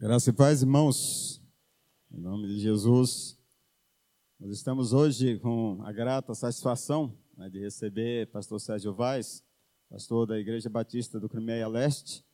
Graça 0.00 0.30
e 0.30 0.32
paz, 0.32 0.62
irmãos. 0.62 1.42
Em 2.10 2.18
nome 2.18 2.48
de 2.48 2.58
Jesus. 2.58 3.38
Nós 4.40 4.50
estamos 4.50 4.94
hoje 4.94 5.38
com 5.40 5.82
a 5.82 5.92
grata 5.92 6.34
satisfação 6.34 7.14
né, 7.36 7.50
de 7.50 7.60
receber 7.60 8.26
pastor 8.28 8.58
Sérgio 8.58 8.94
Vaz, 8.94 9.44
pastor 9.90 10.26
da 10.26 10.38
Igreja 10.38 10.70
Batista 10.70 11.20
do 11.20 11.28
Crimeia 11.28 11.68
Leste, 11.68 12.24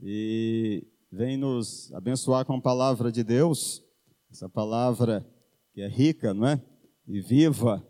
e 0.00 0.88
vem 1.12 1.36
nos 1.36 1.92
abençoar 1.92 2.46
com 2.46 2.54
a 2.54 2.62
palavra 2.62 3.12
de 3.12 3.22
Deus, 3.22 3.84
essa 4.30 4.48
palavra 4.48 5.30
que 5.74 5.82
é 5.82 5.88
rica, 5.88 6.32
não 6.32 6.46
é? 6.46 6.64
E 7.06 7.20
viva, 7.20 7.86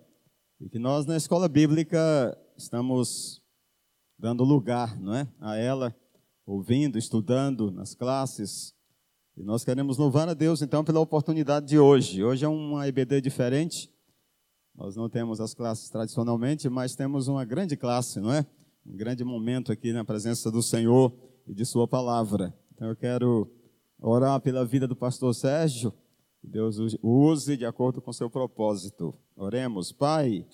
e 0.60 0.68
que 0.68 0.80
nós 0.80 1.06
na 1.06 1.16
escola 1.16 1.48
bíblica 1.48 2.36
estamos 2.56 3.40
dando 4.18 4.42
lugar, 4.42 5.00
não 5.00 5.14
é? 5.14 5.32
A 5.38 5.54
ela, 5.54 5.94
ouvindo, 6.44 6.98
estudando 6.98 7.70
nas 7.70 7.94
classes, 7.94 8.74
e 9.36 9.42
nós 9.42 9.64
queremos 9.64 9.98
louvar 9.98 10.28
a 10.28 10.34
Deus, 10.34 10.62
então, 10.62 10.84
pela 10.84 11.00
oportunidade 11.00 11.66
de 11.66 11.76
hoje. 11.76 12.22
Hoje 12.22 12.44
é 12.44 12.48
uma 12.48 12.86
EBD 12.86 13.20
diferente. 13.20 13.90
Nós 14.76 14.94
não 14.94 15.08
temos 15.08 15.40
as 15.40 15.52
classes 15.52 15.88
tradicionalmente, 15.90 16.68
mas 16.68 16.94
temos 16.94 17.26
uma 17.26 17.44
grande 17.44 17.76
classe, 17.76 18.20
não 18.20 18.32
é? 18.32 18.46
Um 18.86 18.96
grande 18.96 19.24
momento 19.24 19.72
aqui 19.72 19.92
na 19.92 20.04
presença 20.04 20.52
do 20.52 20.62
Senhor 20.62 21.12
e 21.48 21.54
de 21.54 21.64
Sua 21.64 21.88
palavra. 21.88 22.54
Então, 22.72 22.88
eu 22.88 22.94
quero 22.94 23.50
orar 24.00 24.40
pela 24.40 24.64
vida 24.64 24.86
do 24.86 24.94
pastor 24.94 25.34
Sérgio. 25.34 25.92
Que 26.40 26.46
Deus 26.46 26.78
o 26.78 27.08
use 27.08 27.56
de 27.56 27.66
acordo 27.66 28.00
com 28.00 28.12
seu 28.12 28.30
propósito. 28.30 29.12
Oremos. 29.34 29.90
Pai, 29.90 30.46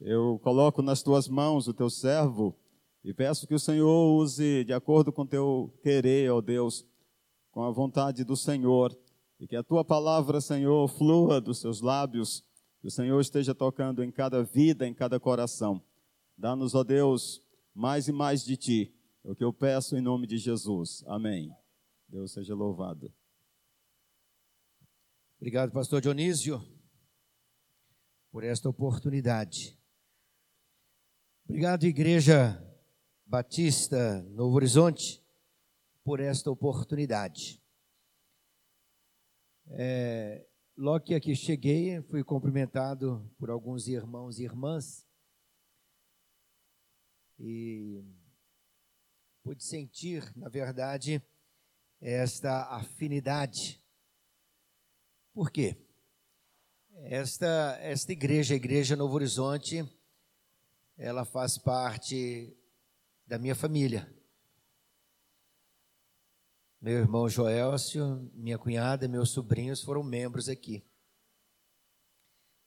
eu 0.00 0.40
coloco 0.42 0.80
nas 0.80 1.02
tuas 1.02 1.28
mãos 1.28 1.68
o 1.68 1.74
teu 1.74 1.90
servo 1.90 2.56
e 3.04 3.12
peço 3.12 3.46
que 3.46 3.54
o 3.54 3.58
Senhor 3.58 4.16
use 4.16 4.64
de 4.64 4.72
acordo 4.72 5.12
com 5.12 5.26
teu 5.26 5.70
querer, 5.82 6.30
ó 6.30 6.40
Deus 6.40 6.86
com 7.52 7.62
a 7.62 7.70
vontade 7.70 8.24
do 8.24 8.34
Senhor 8.34 8.98
e 9.38 9.46
que 9.46 9.54
a 9.54 9.62
tua 9.62 9.84
palavra, 9.84 10.40
Senhor, 10.40 10.88
flua 10.88 11.40
dos 11.40 11.60
seus 11.60 11.80
lábios, 11.80 12.42
que 12.80 12.88
o 12.88 12.90
Senhor 12.90 13.20
esteja 13.20 13.54
tocando 13.54 14.02
em 14.02 14.10
cada 14.10 14.42
vida, 14.42 14.88
em 14.88 14.94
cada 14.94 15.20
coração. 15.20 15.80
Dá-nos, 16.36 16.74
ó 16.74 16.82
Deus, 16.82 17.42
mais 17.74 18.08
e 18.08 18.12
mais 18.12 18.42
de 18.42 18.56
ti. 18.56 18.94
É 19.22 19.30
o 19.30 19.36
que 19.36 19.44
eu 19.44 19.52
peço 19.52 19.96
em 19.96 20.00
nome 20.00 20.26
de 20.26 20.38
Jesus. 20.38 21.04
Amém. 21.06 21.54
Deus 22.08 22.32
seja 22.32 22.54
louvado. 22.54 23.12
Obrigado, 25.36 25.72
pastor 25.72 26.00
Dionísio, 26.00 26.62
por 28.30 28.44
esta 28.44 28.68
oportunidade. 28.68 29.78
Obrigado, 31.44 31.84
Igreja 31.84 32.64
Batista 33.26 34.22
Novo 34.30 34.56
Horizonte 34.56 35.21
por 36.04 36.20
esta 36.20 36.50
oportunidade. 36.50 37.62
É, 39.68 40.46
logo 40.76 41.04
que 41.04 41.14
aqui 41.14 41.34
cheguei, 41.34 42.02
fui 42.02 42.24
cumprimentado 42.24 43.30
por 43.38 43.50
alguns 43.50 43.88
irmãos 43.88 44.38
e 44.38 44.44
irmãs 44.44 45.06
e 47.38 48.04
pude 49.42 49.64
sentir, 49.64 50.32
na 50.36 50.48
verdade, 50.48 51.22
esta 52.00 52.66
afinidade. 52.74 53.82
Por 55.32 55.50
quê? 55.50 55.76
Esta, 57.04 57.78
esta 57.80 58.12
igreja, 58.12 58.54
a 58.54 58.56
Igreja 58.56 58.94
Novo 58.94 59.14
Horizonte, 59.14 59.84
ela 60.96 61.24
faz 61.24 61.58
parte 61.58 62.56
da 63.26 63.38
minha 63.38 63.54
família. 63.54 64.21
Meu 66.82 66.98
irmão 66.98 67.28
Joelcio, 67.28 68.28
minha 68.34 68.58
cunhada, 68.58 69.06
meus 69.06 69.30
sobrinhos 69.30 69.80
foram 69.80 70.02
membros 70.02 70.48
aqui. 70.48 70.84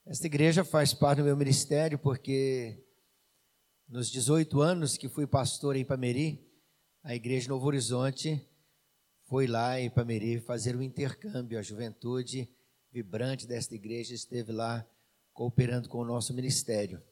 Esta 0.06 0.24
igreja 0.24 0.64
faz 0.64 0.94
parte 0.94 1.18
do 1.18 1.24
meu 1.24 1.36
ministério 1.36 1.98
porque 1.98 2.82
nos 3.86 4.10
18 4.10 4.58
anos 4.62 4.96
que 4.96 5.06
fui 5.06 5.26
pastor 5.26 5.76
em 5.76 5.80
Ipameri, 5.80 6.50
a 7.02 7.14
igreja 7.14 7.50
Novo 7.50 7.66
Horizonte 7.66 8.42
foi 9.26 9.46
lá 9.46 9.78
em 9.78 9.88
Ipameri 9.88 10.40
fazer 10.40 10.74
um 10.74 10.80
intercâmbio. 10.80 11.58
A 11.58 11.62
juventude 11.62 12.48
vibrante 12.90 13.46
desta 13.46 13.74
igreja 13.74 14.14
esteve 14.14 14.50
lá 14.50 14.88
cooperando 15.34 15.90
com 15.90 15.98
o 15.98 16.06
nosso 16.06 16.32
ministério. 16.32 17.02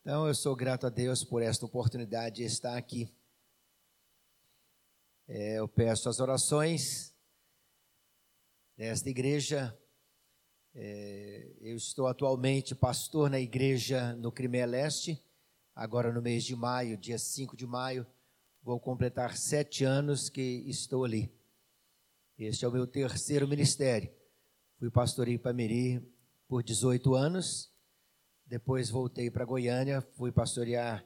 Então 0.00 0.26
eu 0.26 0.34
sou 0.34 0.56
grato 0.56 0.84
a 0.84 0.90
Deus 0.90 1.22
por 1.22 1.42
esta 1.42 1.64
oportunidade 1.64 2.38
de 2.38 2.42
estar 2.42 2.76
aqui. 2.76 3.14
É, 5.34 5.54
eu 5.58 5.66
peço 5.66 6.10
as 6.10 6.20
orações 6.20 7.10
desta 8.76 9.08
igreja. 9.08 9.74
É, 10.74 11.56
eu 11.58 11.74
estou 11.74 12.06
atualmente 12.06 12.74
pastor 12.74 13.30
na 13.30 13.40
igreja 13.40 14.14
no 14.16 14.30
Crimeia 14.30 14.66
Leste. 14.66 15.18
Agora, 15.74 16.12
no 16.12 16.20
mês 16.20 16.44
de 16.44 16.54
maio, 16.54 16.98
dia 16.98 17.18
5 17.18 17.56
de 17.56 17.66
maio, 17.66 18.06
vou 18.62 18.78
completar 18.78 19.34
sete 19.34 19.84
anos 19.84 20.28
que 20.28 20.64
estou 20.68 21.02
ali. 21.02 21.34
Este 22.36 22.66
é 22.66 22.68
o 22.68 22.72
meu 22.72 22.86
terceiro 22.86 23.48
ministério. 23.48 24.12
Fui 24.78 24.90
pastor 24.90 25.28
em 25.28 25.38
Pamiri 25.38 26.06
por 26.46 26.62
18 26.62 27.14
anos. 27.14 27.72
Depois 28.44 28.90
voltei 28.90 29.30
para 29.30 29.46
Goiânia, 29.46 30.02
fui 30.02 30.30
pastorear 30.30 31.02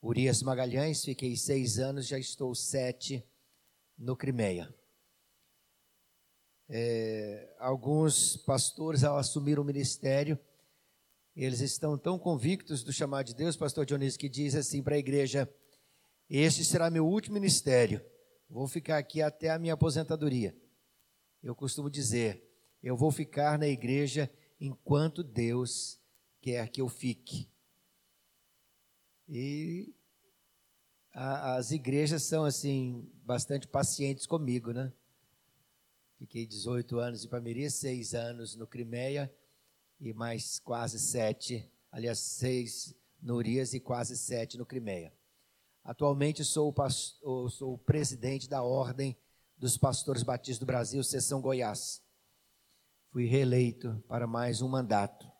Urias 0.00 0.42
Magalhães, 0.42 1.04
fiquei 1.04 1.36
seis 1.36 1.78
anos, 1.78 2.06
já 2.06 2.18
estou 2.18 2.54
sete 2.54 3.22
no 4.02 4.16
Crimeia. 4.16 4.74
É, 6.68 7.54
alguns 7.58 8.36
pastores, 8.38 9.04
ao 9.04 9.16
assumir 9.16 9.58
o 9.58 9.64
ministério, 9.64 10.38
eles 11.36 11.60
estão 11.60 11.96
tão 11.96 12.18
convictos 12.18 12.82
do 12.82 12.92
chamado 12.92 13.26
de 13.26 13.34
Deus, 13.34 13.56
pastor 13.56 13.86
Dionísio, 13.86 14.18
que 14.18 14.28
diz 14.28 14.54
assim 14.54 14.82
para 14.82 14.96
a 14.96 14.98
igreja: 14.98 15.48
Este 16.28 16.64
será 16.64 16.90
meu 16.90 17.06
último 17.06 17.34
ministério, 17.34 18.04
vou 18.50 18.66
ficar 18.66 18.98
aqui 18.98 19.22
até 19.22 19.50
a 19.50 19.58
minha 19.58 19.74
aposentadoria. 19.74 20.56
Eu 21.42 21.54
costumo 21.54 21.88
dizer: 21.88 22.42
Eu 22.82 22.96
vou 22.96 23.12
ficar 23.12 23.58
na 23.58 23.68
igreja 23.68 24.28
enquanto 24.60 25.22
Deus 25.22 25.98
quer 26.40 26.68
que 26.68 26.80
eu 26.80 26.88
fique. 26.88 27.48
E 29.28 29.94
a, 31.12 31.56
as 31.56 31.70
igrejas 31.70 32.22
são 32.22 32.44
assim 32.44 33.08
bastante 33.24 33.66
pacientes 33.66 34.26
comigo, 34.26 34.72
né? 34.72 34.92
Fiquei 36.18 36.46
18 36.46 36.98
anos 36.98 37.24
em 37.24 37.28
Palmeiras, 37.28 37.74
6 37.74 38.14
anos 38.14 38.56
no 38.56 38.66
Crimeia 38.66 39.32
e 40.00 40.12
mais 40.12 40.58
quase 40.58 40.98
sete, 40.98 41.70
aliás, 41.90 42.18
seis 42.18 42.94
no 43.20 43.36
Urias 43.36 43.72
e 43.72 43.80
quase 43.80 44.16
sete 44.16 44.58
no 44.58 44.66
Crimeia. 44.66 45.12
Atualmente 45.84 46.44
sou 46.44 46.68
o, 46.68 46.72
pastor, 46.72 47.50
sou 47.50 47.74
o 47.74 47.78
presidente 47.78 48.48
da 48.48 48.62
Ordem 48.62 49.16
dos 49.56 49.76
Pastores 49.76 50.22
Batistas 50.22 50.58
do 50.58 50.66
Brasil, 50.66 51.02
Seção 51.04 51.40
Goiás. 51.40 52.02
Fui 53.10 53.26
reeleito 53.26 54.02
para 54.08 54.26
mais 54.26 54.62
um 54.62 54.68
mandato. 54.68 55.30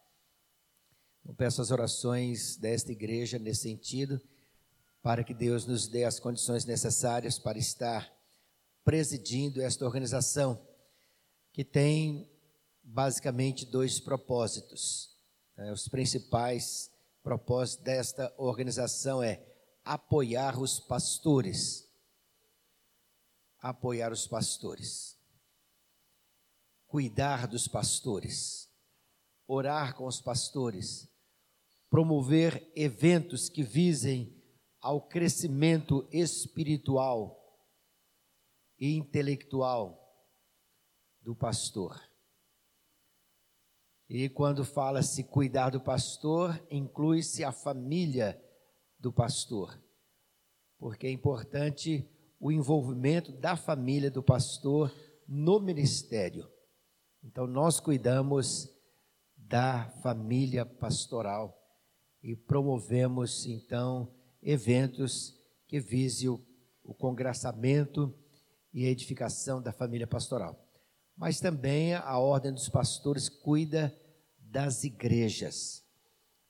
Eu 1.25 1.35
peço 1.35 1.63
as 1.63 1.71
orações 1.71 2.57
desta 2.57 2.93
igreja 2.93 3.39
nesse 3.39 3.63
sentido 3.63 4.21
para 5.03 5.25
que 5.25 5.35
Deus 5.35 5.67
nos 5.67 5.89
dê 5.89 6.05
as 6.05 6.21
condições 6.21 6.65
necessárias 6.65 7.39
para 7.39 7.59
estar 7.59 8.11
presidindo 8.85 9.61
esta 9.61 9.85
organização, 9.85 10.65
que 11.53 11.65
tem 11.65 12.31
basicamente 12.83 13.67
dois 13.67 13.99
propósitos. 13.99 15.17
Né? 15.57 15.73
Os 15.73 15.89
principais 15.89 16.91
propósitos 17.23 17.85
desta 17.85 18.33
organização 18.39 19.23
é 19.23 19.45
apoiar 19.85 20.59
os 20.59 20.79
pastores. 20.79 21.89
Apoiar 23.59 24.13
os 24.13 24.27
pastores. 24.27 25.17
Cuidar 26.87 27.47
dos 27.47 27.67
pastores. 27.67 28.69
Orar 29.47 29.95
com 29.95 30.07
os 30.07 30.21
pastores. 30.21 31.09
Promover 31.91 32.71
eventos 32.75 33.49
que 33.49 33.63
visem 33.63 34.42
ao 34.83 35.01
crescimento 35.01 36.07
espiritual 36.11 37.39
e 38.79 38.97
intelectual 38.97 39.97
do 41.21 41.37
pastor. 41.37 41.99
E 44.09 44.29
quando 44.29 44.65
fala-se 44.65 45.23
cuidar 45.23 45.71
do 45.71 45.81
pastor, 45.81 46.61
inclui-se 46.69 47.45
a 47.45 47.53
família 47.53 48.39
do 48.99 49.13
pastor, 49.13 49.81
porque 50.77 51.07
é 51.07 51.11
importante 51.11 52.07
o 52.41 52.51
envolvimento 52.51 53.31
da 53.33 53.57
família 53.57 54.11
do 54.11 54.23
pastor 54.23 54.93
no 55.29 55.61
ministério. 55.61 56.51
Então, 57.23 57.47
nós 57.47 57.79
cuidamos 57.79 58.69
da 59.37 59.89
família 60.03 60.67
pastoral 60.67 61.57
e 62.21 62.35
promovemos, 62.35 63.47
então, 63.47 64.13
eventos 64.43 65.39
que 65.69 65.79
vise 65.79 66.29
o, 66.29 66.45
o 66.83 66.93
congraçamento 66.93 68.15
e 68.73 68.87
a 68.87 68.91
edificação 68.91 69.63
da 69.63 69.73
família 69.73 70.07
pastoral. 70.07 70.69
Mas 71.17 71.39
também 71.39 71.95
a 71.95 72.19
Ordem 72.19 72.53
dos 72.53 72.69
Pastores 72.69 73.29
cuida 73.29 73.97
das 74.39 74.85
igrejas. 74.85 75.85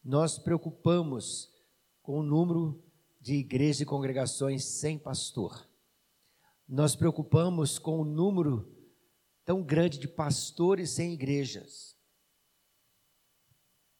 Nós 0.02 0.38
preocupamos 0.38 1.50
com 2.00 2.18
o 2.18 2.22
número 2.22 2.82
de 3.20 3.34
igrejas 3.34 3.82
e 3.82 3.86
congregações 3.86 4.64
sem 4.64 4.98
pastor. 4.98 5.68
Nós 6.68 6.96
preocupamos 6.96 7.78
com 7.78 8.00
o 8.00 8.04
número 8.04 8.68
tão 9.44 9.62
grande 9.62 9.98
de 9.98 10.08
pastores 10.08 10.90
sem 10.90 11.12
igrejas. 11.12 11.96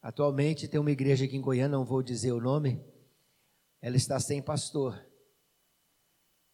Atualmente 0.01 0.67
tem 0.67 0.79
uma 0.79 0.91
igreja 0.91 1.23
aqui 1.23 1.37
em 1.37 1.41
Goiânia, 1.41 1.77
não 1.77 1.85
vou 1.85 2.03
dizer 2.03 2.33
o 2.33 2.41
nome, 2.41 2.83
ela 3.83 3.97
está 3.97 4.17
sem 4.17 4.41
pastor. 4.41 5.05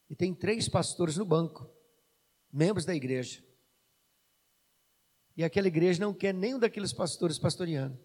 E 0.09 0.15
tem 0.15 0.33
três 0.33 0.67
pastores 0.67 1.15
no 1.15 1.23
banco, 1.23 1.69
membros 2.51 2.85
da 2.85 2.95
igreja. 2.95 3.43
E 5.37 5.43
aquela 5.43 5.67
igreja 5.67 6.01
não 6.01 6.11
quer 6.11 6.33
nenhum 6.33 6.57
daqueles 6.57 6.91
pastores 6.91 7.37
pastoreando. 7.37 7.99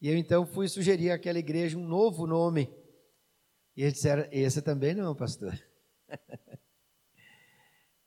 E 0.00 0.08
eu 0.08 0.16
então 0.16 0.44
fui 0.44 0.66
sugerir 0.66 1.12
àquela 1.12 1.38
igreja 1.38 1.78
um 1.78 1.86
novo 1.86 2.26
nome. 2.26 2.68
E 3.76 3.82
eles 3.82 3.94
disseram: 3.94 4.26
Esse 4.32 4.60
também 4.60 4.92
não, 4.92 5.14
pastor. 5.14 5.56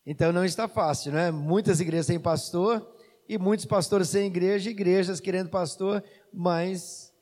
então 0.05 0.33
não 0.33 0.43
está 0.43 0.67
fácil, 0.67 1.13
né? 1.13 1.31
Muitas 1.31 1.79
igrejas 1.79 2.07
têm 2.07 2.19
pastor, 2.19 2.85
e 3.25 3.37
muitos 3.37 3.65
pastores 3.65 4.09
sem 4.09 4.27
igreja, 4.27 4.69
igrejas 4.69 5.21
querendo 5.21 5.49
pastor, 5.49 6.03
mas 6.33 7.14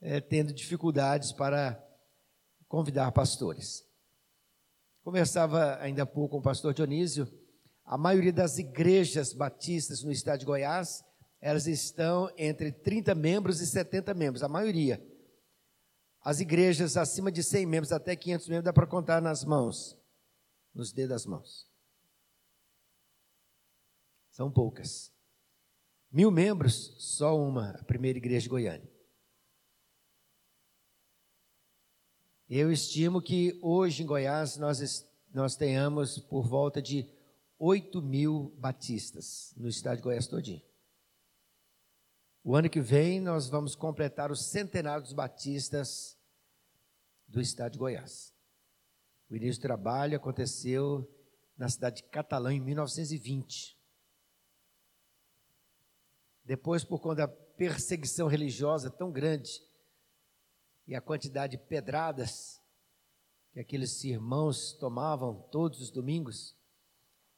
é, 0.00 0.20
tendo 0.20 0.52
dificuldades 0.52 1.32
para 1.32 1.82
convidar 2.68 3.10
pastores. 3.12 3.84
Conversava 5.02 5.78
ainda 5.80 6.02
há 6.02 6.06
pouco 6.06 6.32
com 6.32 6.38
o 6.38 6.42
pastor 6.42 6.74
Dionísio, 6.74 7.28
a 7.84 7.96
maioria 7.96 8.32
das 8.32 8.58
igrejas 8.58 9.32
batistas 9.32 10.02
no 10.02 10.10
estado 10.10 10.40
de 10.40 10.44
Goiás, 10.44 11.04
elas 11.40 11.68
estão 11.68 12.28
entre 12.36 12.72
30 12.72 13.14
membros 13.14 13.60
e 13.60 13.66
70 13.66 14.12
membros, 14.14 14.42
a 14.42 14.48
maioria. 14.48 15.00
As 16.20 16.40
igrejas 16.40 16.96
acima 16.96 17.30
de 17.30 17.44
100 17.44 17.66
membros, 17.66 17.92
até 17.92 18.16
500 18.16 18.48
membros, 18.48 18.64
dá 18.64 18.72
para 18.72 18.88
contar 18.88 19.22
nas 19.22 19.44
mãos, 19.44 19.96
nos 20.74 20.92
dedos 20.92 21.10
das 21.10 21.26
mãos. 21.26 21.70
São 24.32 24.50
poucas. 24.50 25.12
Mil 26.10 26.32
membros, 26.32 26.96
só 26.98 27.38
uma, 27.38 27.70
a 27.70 27.84
primeira 27.84 28.18
igreja 28.18 28.42
de 28.42 28.48
Goiânia. 28.48 28.95
Eu 32.48 32.70
estimo 32.70 33.20
que 33.20 33.58
hoje 33.60 34.04
em 34.04 34.06
Goiás 34.06 34.56
nós, 34.56 35.04
nós 35.34 35.56
tenhamos 35.56 36.16
por 36.16 36.46
volta 36.46 36.80
de 36.80 37.04
8 37.58 38.00
mil 38.00 38.54
batistas 38.56 39.52
no 39.56 39.68
estado 39.68 39.96
de 39.96 40.02
Goiás 40.04 40.28
todinho. 40.28 40.62
O 42.44 42.54
ano 42.54 42.70
que 42.70 42.80
vem 42.80 43.20
nós 43.20 43.48
vamos 43.48 43.74
completar 43.74 44.30
o 44.30 44.36
centenário 44.36 45.02
dos 45.02 45.12
batistas 45.12 46.16
do 47.26 47.40
estado 47.40 47.72
de 47.72 47.78
Goiás. 47.78 48.32
O 49.28 49.34
início 49.34 49.60
do 49.60 49.62
trabalho 49.62 50.16
aconteceu 50.16 51.04
na 51.58 51.68
cidade 51.68 51.96
de 51.96 52.04
Catalã 52.04 52.54
em 52.54 52.60
1920. 52.60 53.76
Depois, 56.44 56.84
por 56.84 57.00
conta 57.00 57.26
da 57.26 57.28
perseguição 57.28 58.28
religiosa 58.28 58.88
tão 58.88 59.10
grande 59.10 59.65
e 60.86 60.94
a 60.94 61.00
quantidade 61.00 61.56
de 61.56 61.62
pedradas 61.64 62.62
que 63.52 63.60
aqueles 63.60 64.04
irmãos 64.04 64.72
tomavam 64.74 65.40
todos 65.50 65.80
os 65.80 65.90
domingos, 65.90 66.56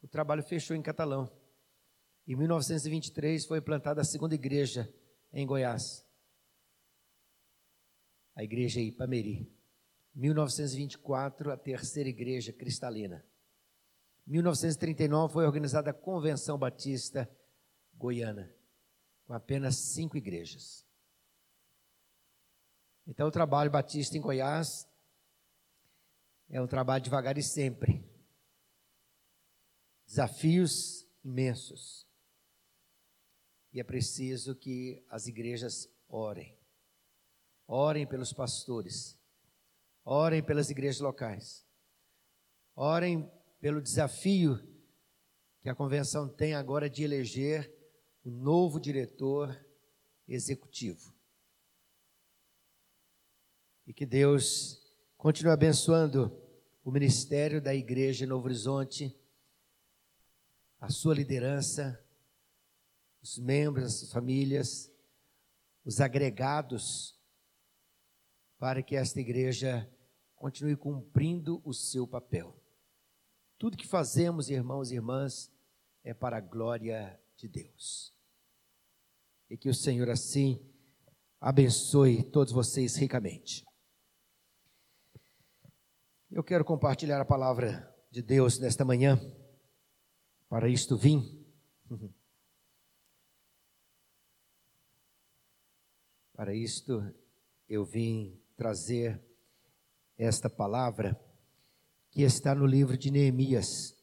o 0.03 0.09
trabalho 0.09 0.43
fechou 0.43 0.77
em 0.77 0.83
Catalão. 0.83 1.31
Em 2.27 2.37
1923 2.37 3.47
foi 3.47 3.61
plantada 3.61 4.01
a 4.01 4.05
segunda 4.05 4.35
igreja 4.35 4.93
em 5.33 5.47
Goiás, 5.47 6.05
a 8.35 8.43
igreja 8.43 8.81
Ipameri. 8.81 9.51
1924, 10.15 11.53
a 11.53 11.57
terceira 11.57 12.09
igreja 12.09 12.53
cristalina. 12.53 13.25
1939 14.27 15.33
foi 15.33 15.47
organizada 15.47 15.91
a 15.91 15.95
Convenção 15.95 16.59
Batista 16.59 17.31
Goiana 17.95 18.53
com 19.29 19.35
apenas 19.35 19.77
cinco 19.77 20.17
igrejas. 20.17 20.88
Então, 23.09 23.27
o 23.27 23.31
trabalho 23.31 23.71
batista 23.71 24.19
em 24.19 24.21
Goiás 24.21 24.87
é 26.51 26.61
um 26.61 26.67
trabalho 26.67 27.03
devagar 27.03 27.39
e 27.39 27.43
sempre. 27.43 28.07
Desafios 30.07 31.09
imensos. 31.25 32.07
E 33.73 33.81
é 33.81 33.85
preciso 33.85 34.55
que 34.55 35.03
as 35.09 35.27
igrejas 35.27 35.91
orem. 36.07 36.55
Orem 37.67 38.07
pelos 38.07 38.31
pastores. 38.31 39.19
Orem 40.05 40.43
pelas 40.43 40.69
igrejas 40.69 41.01
locais. 41.01 41.67
Orem 42.77 43.31
pelo 43.59 43.81
desafio 43.81 44.59
que 45.63 45.71
a 45.71 45.75
convenção 45.75 46.29
tem 46.29 46.55
agora 46.55 46.91
de 46.91 47.05
eleger 47.05 47.75
o 48.23 48.31
novo 48.31 48.79
diretor 48.79 49.59
executivo. 50.27 51.18
E 53.89 53.93
que 53.95 54.05
Deus 54.05 54.87
continue 55.17 55.51
abençoando 55.51 56.31
o 56.85 56.91
ministério 56.91 57.59
da 57.59 57.75
Igreja 57.75 58.27
Novo 58.27 58.45
Horizonte, 58.45 59.19
a 60.79 60.91
sua 60.91 61.15
liderança, 61.15 61.99
os 63.23 63.39
membros, 63.39 64.03
as 64.03 64.13
famílias, 64.13 64.93
os 65.87 66.03
agregados, 66.03 67.19
para 68.59 68.83
que 68.83 68.95
esta 68.95 69.21
igreja 69.21 69.91
continue 70.37 70.77
cumprindo 70.77 71.63
o 71.65 71.73
seu 71.73 72.07
papel. 72.07 72.63
Tudo 73.57 73.79
que 73.79 73.87
fazemos, 73.87 74.51
irmãos 74.51 74.91
e 74.91 74.97
irmãs, 74.97 75.51
é 76.05 76.13
para 76.13 76.37
a 76.37 76.43
glória 76.43 77.19
de 77.39 77.49
Deus. 77.49 78.15
E 79.49 79.57
que 79.57 79.71
o 79.71 79.75
Senhor 79.75 80.11
assim 80.11 80.61
abençoe 81.41 82.23
todos 82.23 82.53
vocês 82.53 82.95
ricamente. 82.95 83.67
Eu 86.31 86.45
quero 86.45 86.63
compartilhar 86.63 87.19
a 87.23 87.25
palavra 87.25 87.91
de 88.11 88.21
Deus 88.21 88.59
nesta 88.59 88.85
manhã. 88.85 89.19
Para 90.47 90.69
isto 90.69 90.95
vim. 90.95 91.43
Para 96.37 96.55
isto 96.55 97.03
eu 97.67 97.83
vim 97.83 98.39
trazer 98.57 99.19
esta 100.19 100.51
palavra 100.51 101.19
que 102.11 102.21
está 102.23 102.55
no 102.55 102.67
livro 102.67 102.99
de 102.99 103.11
Neemias, 103.11 103.97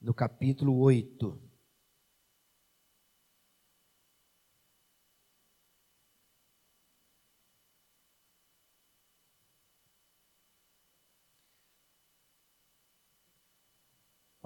no 0.00 0.14
capítulo 0.14 0.78
8. 0.78 1.47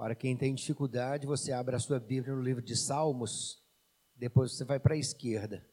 Para 0.03 0.15
quem 0.15 0.35
tem 0.35 0.53
dificuldade, 0.53 1.25
você 1.25 1.53
abre 1.53 1.77
a 1.77 1.79
sua 1.79 1.97
Bíblia 1.97 2.35
no 2.35 2.41
livro 2.41 2.61
de 2.61 2.75
Salmos, 2.75 3.63
depois 4.13 4.51
você 4.51 4.65
vai 4.65 4.77
para 4.77 4.95
a 4.95 4.97
esquerda. 4.97 5.65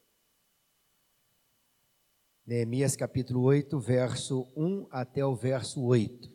Neemias 2.46 2.94
capítulo 2.94 3.42
8, 3.42 3.80
verso 3.80 4.46
1 4.54 4.86
até 4.88 5.26
o 5.26 5.34
verso 5.34 5.82
8. 5.82 6.30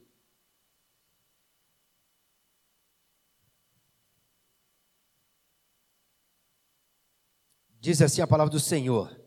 Diz 7.79 8.01
assim 8.01 8.21
a 8.21 8.27
palavra 8.27 8.51
do 8.51 8.59
Senhor: 8.59 9.17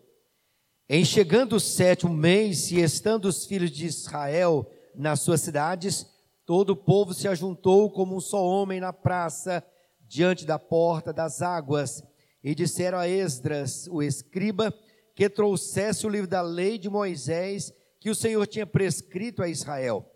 Em 0.86 1.06
chegando 1.06 1.56
o 1.56 1.60
sétimo 1.60 2.12
mês 2.12 2.70
e 2.70 2.82
estando 2.82 3.24
os 3.24 3.46
filhos 3.46 3.70
de 3.70 3.86
Israel 3.86 4.70
nas 4.94 5.20
suas 5.20 5.40
cidades, 5.40 6.17
Todo 6.48 6.70
o 6.70 6.76
povo 6.76 7.12
se 7.12 7.28
ajuntou 7.28 7.90
como 7.90 8.16
um 8.16 8.20
só 8.20 8.42
homem 8.42 8.80
na 8.80 8.90
praça, 8.90 9.62
diante 10.06 10.46
da 10.46 10.58
porta 10.58 11.12
das 11.12 11.42
águas, 11.42 12.02
e 12.42 12.54
disseram 12.54 12.96
a 12.96 13.06
Esdras, 13.06 13.86
o 13.90 14.02
escriba, 14.02 14.72
que 15.14 15.28
trouxesse 15.28 16.06
o 16.06 16.08
livro 16.08 16.26
da 16.26 16.40
lei 16.40 16.78
de 16.78 16.88
Moisés, 16.88 17.70
que 18.00 18.08
o 18.08 18.14
Senhor 18.14 18.46
tinha 18.46 18.66
prescrito 18.66 19.42
a 19.42 19.48
Israel. 19.50 20.10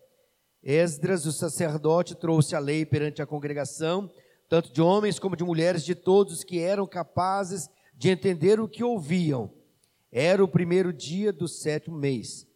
Esdras, 0.62 1.26
o 1.26 1.32
sacerdote, 1.32 2.14
trouxe 2.14 2.56
a 2.56 2.58
lei 2.58 2.86
perante 2.86 3.20
a 3.20 3.26
congregação, 3.26 4.10
tanto 4.48 4.72
de 4.72 4.80
homens 4.80 5.18
como 5.18 5.36
de 5.36 5.44
mulheres, 5.44 5.84
de 5.84 5.94
todos 5.94 6.42
que 6.42 6.60
eram 6.60 6.86
capazes 6.86 7.68
de 7.94 8.08
entender 8.08 8.58
o 8.58 8.66
que 8.66 8.82
ouviam. 8.82 9.52
Era 10.10 10.42
o 10.42 10.48
primeiro 10.48 10.94
dia 10.94 11.30
do 11.30 11.46
sétimo 11.46 11.98
mês. 11.98 12.50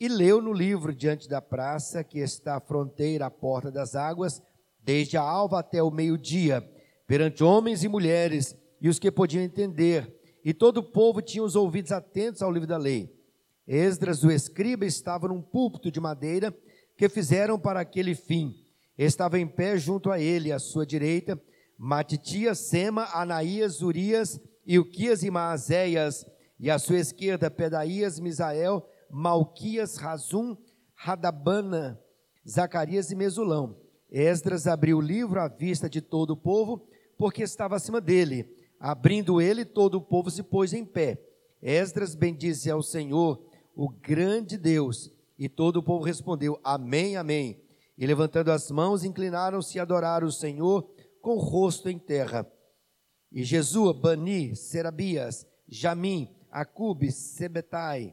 E 0.00 0.08
leu 0.08 0.40
no 0.40 0.52
livro 0.52 0.94
diante 0.94 1.28
da 1.28 1.40
praça, 1.40 2.02
que 2.02 2.18
está 2.18 2.56
à 2.56 2.60
fronteira 2.60 3.26
à 3.26 3.30
porta 3.30 3.70
das 3.70 3.94
águas, 3.94 4.42
desde 4.82 5.16
a 5.16 5.22
alva 5.22 5.60
até 5.60 5.82
o 5.82 5.90
meio-dia, 5.90 6.62
perante 7.06 7.42
homens 7.42 7.84
e 7.84 7.88
mulheres 7.88 8.56
e 8.80 8.88
os 8.88 8.98
que 8.98 9.10
podiam 9.10 9.42
entender. 9.42 10.12
E 10.44 10.52
todo 10.52 10.78
o 10.78 10.82
povo 10.82 11.22
tinha 11.22 11.42
os 11.42 11.56
ouvidos 11.56 11.92
atentos 11.92 12.42
ao 12.42 12.52
livro 12.52 12.68
da 12.68 12.76
lei. 12.76 13.10
Esdras, 13.66 14.22
o 14.22 14.30
escriba, 14.30 14.84
estava 14.84 15.28
num 15.28 15.40
púlpito 15.40 15.90
de 15.90 16.00
madeira 16.00 16.54
que 16.96 17.08
fizeram 17.08 17.58
para 17.58 17.80
aquele 17.80 18.14
fim. 18.14 18.54
Estava 18.96 19.38
em 19.38 19.46
pé 19.46 19.76
junto 19.78 20.10
a 20.10 20.20
ele, 20.20 20.52
à 20.52 20.58
sua 20.58 20.84
direita, 20.84 21.40
Matitias, 21.78 22.58
Sema, 22.58 23.08
Anaías, 23.12 23.80
Urias, 23.80 24.38
Ilquias 24.66 25.22
e 25.22 25.30
Maazéias, 25.30 26.26
e 26.60 26.70
à 26.70 26.78
sua 26.78 26.98
esquerda 26.98 27.50
Pedaías, 27.50 28.20
Misael, 28.20 28.86
Malquias, 29.14 29.96
Razum, 29.96 30.56
Radabana, 30.92 32.02
Zacarias 32.48 33.12
e 33.12 33.14
Mesulão. 33.14 33.78
Esdras 34.10 34.66
abriu 34.66 34.98
o 34.98 35.00
livro 35.00 35.40
à 35.40 35.46
vista 35.46 35.88
de 35.88 36.00
todo 36.00 36.30
o 36.30 36.36
povo, 36.36 36.88
porque 37.16 37.44
estava 37.44 37.76
acima 37.76 38.00
dele. 38.00 38.52
Abrindo 38.80 39.40
ele, 39.40 39.64
todo 39.64 39.94
o 39.98 40.00
povo 40.00 40.32
se 40.32 40.42
pôs 40.42 40.72
em 40.72 40.84
pé. 40.84 41.22
Esdras 41.62 42.16
bendisse 42.16 42.68
ao 42.68 42.82
Senhor, 42.82 43.40
o 43.76 43.88
grande 43.88 44.58
Deus, 44.58 45.12
e 45.38 45.48
todo 45.48 45.76
o 45.76 45.82
povo 45.82 46.04
respondeu: 46.04 46.58
Amém, 46.64 47.16
Amém. 47.16 47.62
E 47.96 48.04
levantando 48.04 48.50
as 48.50 48.68
mãos, 48.68 49.04
inclinaram-se 49.04 49.78
e 49.78 49.80
adoraram 49.80 50.26
o 50.26 50.32
Senhor 50.32 50.90
com 51.22 51.36
o 51.36 51.40
rosto 51.40 51.88
em 51.88 52.00
terra. 52.00 52.44
E 53.30 53.44
Jesus, 53.44 53.96
Bani, 53.96 54.56
Serabias, 54.56 55.46
Jamim, 55.68 56.34
Acube, 56.50 57.12
Sebetai, 57.12 58.12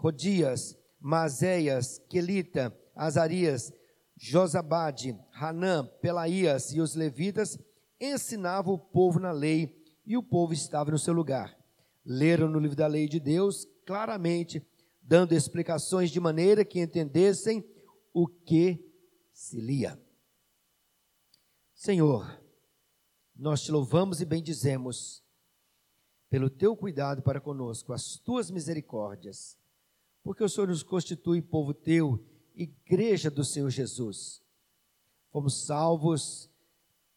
Codias, 0.00 0.78
Mazéias, 0.98 1.98
Quelita, 2.08 2.74
Azarias, 2.96 3.70
Josabade, 4.16 5.14
Hanã, 5.30 5.86
Pelaías 6.00 6.72
e 6.72 6.80
os 6.80 6.94
levitas 6.94 7.58
ensinavam 8.00 8.72
o 8.72 8.78
povo 8.78 9.20
na 9.20 9.30
lei 9.30 9.78
e 10.06 10.16
o 10.16 10.22
povo 10.22 10.54
estava 10.54 10.90
no 10.90 10.98
seu 10.98 11.12
lugar. 11.12 11.54
Leram 12.02 12.48
no 12.48 12.58
livro 12.58 12.74
da 12.74 12.86
lei 12.86 13.06
de 13.06 13.20
Deus 13.20 13.68
claramente, 13.84 14.66
dando 15.02 15.34
explicações 15.34 16.10
de 16.10 16.18
maneira 16.18 16.64
que 16.64 16.80
entendessem 16.80 17.62
o 18.14 18.26
que 18.26 18.82
se 19.34 19.60
lia. 19.60 20.00
Senhor, 21.74 22.42
nós 23.36 23.60
te 23.60 23.70
louvamos 23.70 24.22
e 24.22 24.24
bendizemos 24.24 25.22
pelo 26.30 26.48
teu 26.48 26.74
cuidado 26.74 27.20
para 27.20 27.38
conosco, 27.38 27.92
as 27.92 28.16
tuas 28.16 28.50
misericórdias, 28.50 29.59
porque 30.22 30.44
o 30.44 30.48
Senhor 30.48 30.68
nos 30.68 30.82
constitui 30.82 31.40
povo 31.40 31.72
teu, 31.72 32.24
igreja 32.54 33.30
do 33.30 33.44
Senhor 33.44 33.70
Jesus. 33.70 34.42
Fomos 35.30 35.64
salvos 35.64 36.50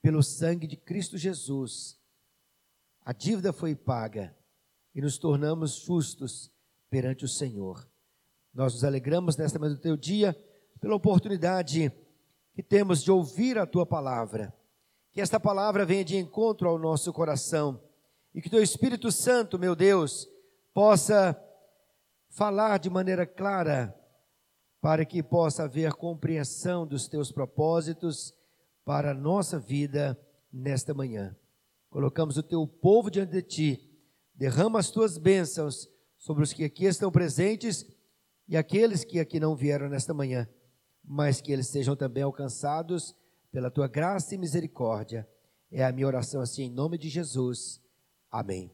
pelo 0.01 0.21
sangue 0.21 0.67
de 0.67 0.77
Cristo 0.77 1.17
Jesus. 1.17 1.99
A 3.03 3.11
dívida 3.11 3.51
foi 3.51 3.75
paga 3.75 4.35
e 4.93 5.01
nos 5.01 5.17
tornamos 5.17 5.75
justos 5.75 6.51
perante 6.89 7.25
o 7.25 7.29
Senhor. 7.29 7.87
Nós 8.53 8.73
nos 8.73 8.83
alegramos 8.83 9.35
nesta 9.35 9.57
manhã 9.57 9.73
do 9.73 9.81
teu 9.81 9.97
dia 9.97 10.37
pela 10.79 10.95
oportunidade 10.95 11.91
que 12.53 12.61
temos 12.61 13.03
de 13.03 13.11
ouvir 13.11 13.57
a 13.57 13.65
tua 13.65 13.85
palavra. 13.85 14.53
Que 15.11 15.21
esta 15.21 15.39
palavra 15.39 15.85
venha 15.85 16.05
de 16.05 16.17
encontro 16.17 16.69
ao 16.69 16.77
nosso 16.77 17.11
coração 17.11 17.81
e 18.33 18.41
que 18.41 18.49
teu 18.49 18.61
Espírito 18.61 19.11
Santo, 19.11 19.59
meu 19.59 19.75
Deus, 19.75 20.27
possa 20.73 21.39
falar 22.35 22.77
de 22.77 22.89
maneira 22.89 23.25
clara 23.25 23.95
para 24.81 25.05
que 25.05 25.23
possa 25.23 25.63
haver 25.63 25.93
compreensão 25.93 26.85
dos 26.85 27.07
teus 27.07 27.31
propósitos 27.31 28.33
para 28.83 29.11
a 29.11 29.13
nossa 29.13 29.57
vida 29.57 30.19
nesta 30.51 30.93
manhã. 30.93 31.35
Colocamos 31.89 32.37
o 32.37 32.43
teu 32.43 32.67
povo 32.67 33.09
diante 33.09 33.31
de 33.31 33.41
ti, 33.41 33.99
derrama 34.35 34.79
as 34.79 34.91
tuas 34.91 35.17
bênçãos 35.17 35.89
sobre 36.17 36.43
os 36.43 36.51
que 36.51 36.63
aqui 36.63 36.85
estão 36.85 37.11
presentes 37.11 37.85
e 38.47 38.57
aqueles 38.57 39.03
que 39.03 39.19
aqui 39.19 39.39
não 39.39 39.55
vieram 39.55 39.87
nesta 39.87 40.13
manhã 40.13 40.47
mas 41.03 41.41
que 41.41 41.51
eles 41.51 41.67
sejam 41.67 41.95
também 41.95 42.23
alcançados 42.23 43.15
pela 43.51 43.69
tua 43.69 43.87
graça 43.87 44.33
e 44.33 44.37
misericórdia. 44.37 45.27
É 45.69 45.83
a 45.83 45.91
minha 45.91 46.07
oração 46.07 46.41
assim 46.41 46.63
em 46.63 46.71
nome 46.71 46.97
de 46.97 47.09
Jesus. 47.09 47.81
Amém. 48.31 48.71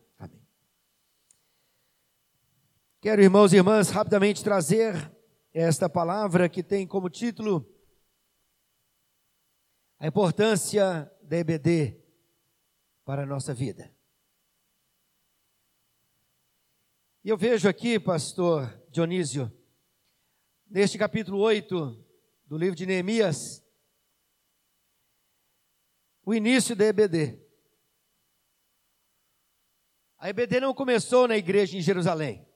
Quero, 3.02 3.22
irmãos 3.22 3.54
e 3.54 3.56
irmãs, 3.56 3.90
rapidamente 3.92 4.44
trazer 4.44 4.94
esta 5.54 5.88
palavra 5.90 6.50
que 6.50 6.62
tem 6.62 6.86
como 6.86 7.10
título 7.10 7.66
a 9.98 10.06
importância 10.06 11.10
da 11.22 11.38
EBD 11.38 11.98
para 13.06 13.24
a 13.24 13.26
nossa 13.26 13.54
vida. 13.54 13.90
E 17.24 17.30
eu 17.30 17.38
vejo 17.38 17.70
aqui, 17.70 17.98
pastor 17.98 18.68
Dionísio, 18.92 19.50
neste 20.68 20.98
capítulo 20.98 21.40
8, 21.40 22.06
do 22.48 22.58
livro 22.58 22.76
de 22.76 22.86
Neemias, 22.86 23.66
o 26.26 26.34
início 26.34 26.76
da 26.76 26.84
EBD. 26.84 27.42
A 30.18 30.30
EBD 30.30 30.60
não 30.60 30.74
começou 30.74 31.30
na 31.30 31.38
igreja 31.38 31.78
em 31.78 31.82
Jerusalém. 31.82 32.49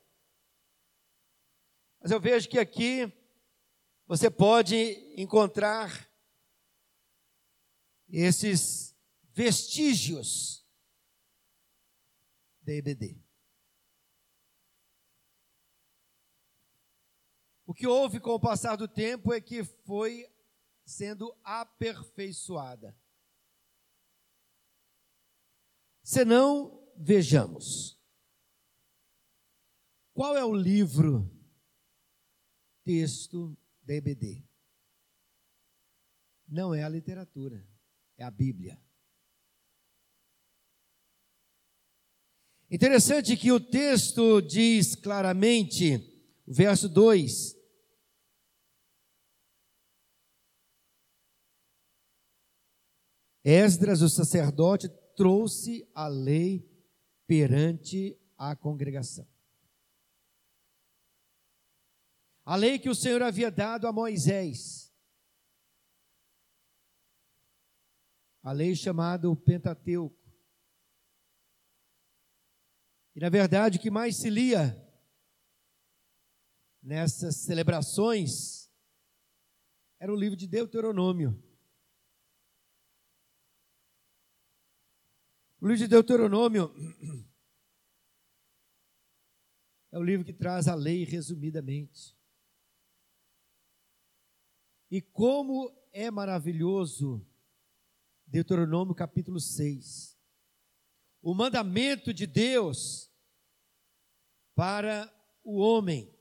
Mas 2.03 2.11
eu 2.11 2.19
vejo 2.19 2.49
que 2.49 2.59
aqui 2.59 3.09
você 4.05 4.29
pode 4.29 4.75
encontrar 5.15 6.11
esses 8.09 8.93
vestígios 9.31 10.67
da 12.61 12.73
EBD. 12.73 13.17
O 17.65 17.73
que 17.73 17.87
houve 17.87 18.19
com 18.19 18.31
o 18.31 18.39
passar 18.39 18.75
do 18.75 18.85
tempo 18.85 19.33
é 19.33 19.39
que 19.39 19.63
foi 19.63 20.29
sendo 20.85 21.33
aperfeiçoada. 21.41 22.93
Senão, 26.03 26.85
vejamos. 26.97 27.97
Qual 30.13 30.35
é 30.35 30.43
o 30.43 30.53
livro, 30.53 31.31
texto 32.83 33.57
da 33.83 33.93
EBD? 33.93 34.43
Não 36.47 36.73
é 36.73 36.83
a 36.83 36.89
literatura, 36.89 37.65
é 38.17 38.23
a 38.23 38.31
Bíblia. 38.31 38.79
Interessante 42.69 43.37
que 43.37 43.51
o 43.51 43.59
texto 43.59 44.41
diz 44.41 44.95
claramente, 44.95 45.99
verso 46.47 46.89
2: 46.89 47.55
Esdras, 53.43 54.01
o 54.01 54.09
sacerdote, 54.09 54.89
trouxe 55.15 55.87
a 55.93 56.07
lei 56.07 56.67
perante 57.27 58.17
a 58.37 58.55
congregação. 58.55 59.27
A 62.45 62.55
lei 62.55 62.77
que 62.77 62.89
o 62.89 62.95
Senhor 62.95 63.21
havia 63.21 63.49
dado 63.49 63.87
a 63.87 63.93
Moisés. 63.93 64.93
A 68.41 68.51
lei 68.51 68.75
chamada 68.75 69.29
o 69.29 69.35
Pentateuco. 69.35 70.21
E 73.15 73.19
na 73.19 73.29
verdade, 73.29 73.77
o 73.77 73.81
que 73.81 73.89
mais 73.89 74.17
se 74.17 74.29
lia 74.29 74.77
nessas 76.81 77.37
celebrações 77.37 78.69
era 79.97 80.11
o 80.11 80.15
livro 80.15 80.35
de 80.35 80.47
Deuteronômio. 80.47 81.41
O 85.61 85.67
livro 85.67 85.77
de 85.77 85.87
Deuteronômio 85.87 86.75
é 89.93 89.97
o 89.97 90.03
livro 90.03 90.25
que 90.25 90.33
traz 90.33 90.67
a 90.67 90.75
lei 90.75 91.05
resumidamente. 91.05 92.21
E 94.93 95.01
como 95.01 95.75
é 95.91 96.11
maravilhoso 96.11 97.25
Deuteronômio 98.27 98.93
capítulo 98.93 99.39
6. 99.39 100.15
O 101.19 101.33
mandamento 101.33 102.13
de 102.13 102.27
Deus 102.27 103.11
para 104.53 105.11
o 105.43 105.57
homem. 105.57 106.15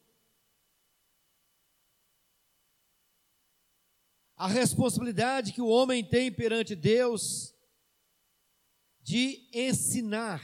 A 4.37 4.47
responsabilidade 4.47 5.52
que 5.52 5.61
o 5.61 5.69
homem 5.69 6.02
tem 6.02 6.33
perante 6.33 6.75
Deus 6.75 7.55
de 9.02 9.50
ensinar 9.52 10.41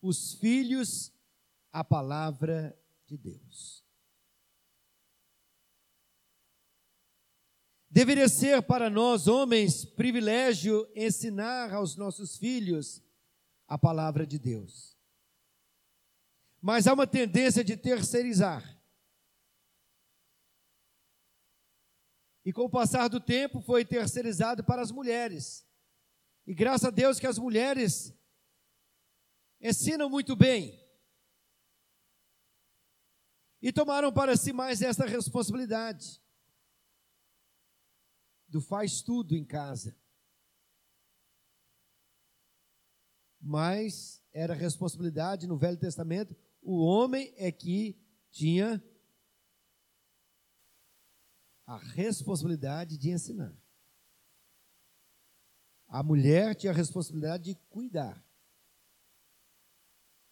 os 0.00 0.34
filhos 0.34 1.12
a 1.72 1.82
palavra 1.82 2.80
de 3.06 3.18
Deus. 3.18 3.81
Deveria 7.92 8.26
ser 8.26 8.62
para 8.62 8.88
nós, 8.88 9.28
homens, 9.28 9.84
privilégio 9.84 10.90
ensinar 10.96 11.74
aos 11.74 11.94
nossos 11.94 12.38
filhos 12.38 13.02
a 13.68 13.76
palavra 13.76 14.26
de 14.26 14.38
Deus. 14.38 14.96
Mas 16.58 16.86
há 16.86 16.94
uma 16.94 17.06
tendência 17.06 17.62
de 17.62 17.76
terceirizar. 17.76 18.82
E 22.42 22.50
com 22.50 22.62
o 22.62 22.70
passar 22.70 23.08
do 23.08 23.20
tempo 23.20 23.60
foi 23.60 23.84
terceirizado 23.84 24.64
para 24.64 24.80
as 24.80 24.90
mulheres. 24.90 25.68
E 26.46 26.54
graças 26.54 26.86
a 26.86 26.90
Deus 26.90 27.20
que 27.20 27.26
as 27.26 27.36
mulheres 27.36 28.10
ensinam 29.60 30.08
muito 30.08 30.34
bem. 30.34 30.82
E 33.60 33.70
tomaram 33.70 34.10
para 34.10 34.34
si 34.34 34.50
mais 34.50 34.80
essa 34.80 35.04
responsabilidade 35.04 36.21
do 38.52 38.60
faz 38.60 39.00
tudo 39.00 39.34
em 39.34 39.42
casa. 39.42 39.96
Mas 43.40 44.22
era 44.30 44.52
responsabilidade 44.52 45.46
no 45.46 45.56
Velho 45.56 45.78
Testamento, 45.78 46.36
o 46.60 46.84
homem 46.84 47.32
é 47.38 47.50
que 47.50 47.98
tinha 48.30 48.82
a 51.66 51.78
responsabilidade 51.78 52.98
de 52.98 53.10
ensinar. 53.10 53.56
A 55.88 56.02
mulher 56.02 56.54
tinha 56.54 56.72
a 56.72 56.76
responsabilidade 56.76 57.44
de 57.44 57.54
cuidar. 57.70 58.22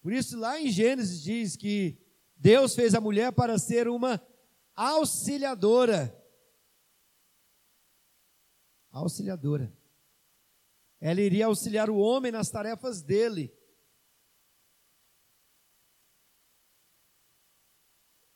Por 0.02 0.12
isso, 0.12 0.38
lá 0.38 0.60
em 0.60 0.70
Gênesis 0.70 1.22
diz 1.22 1.56
que 1.56 1.98
Deus 2.36 2.74
fez 2.74 2.94
a 2.94 3.00
mulher 3.00 3.32
para 3.32 3.58
ser 3.58 3.88
uma 3.88 4.22
auxiliadora. 4.74 6.19
Auxiliadora. 8.90 9.72
Ela 11.00 11.20
iria 11.20 11.46
auxiliar 11.46 11.88
o 11.88 11.96
homem 11.96 12.30
nas 12.30 12.50
tarefas 12.50 13.02
dele. 13.02 13.56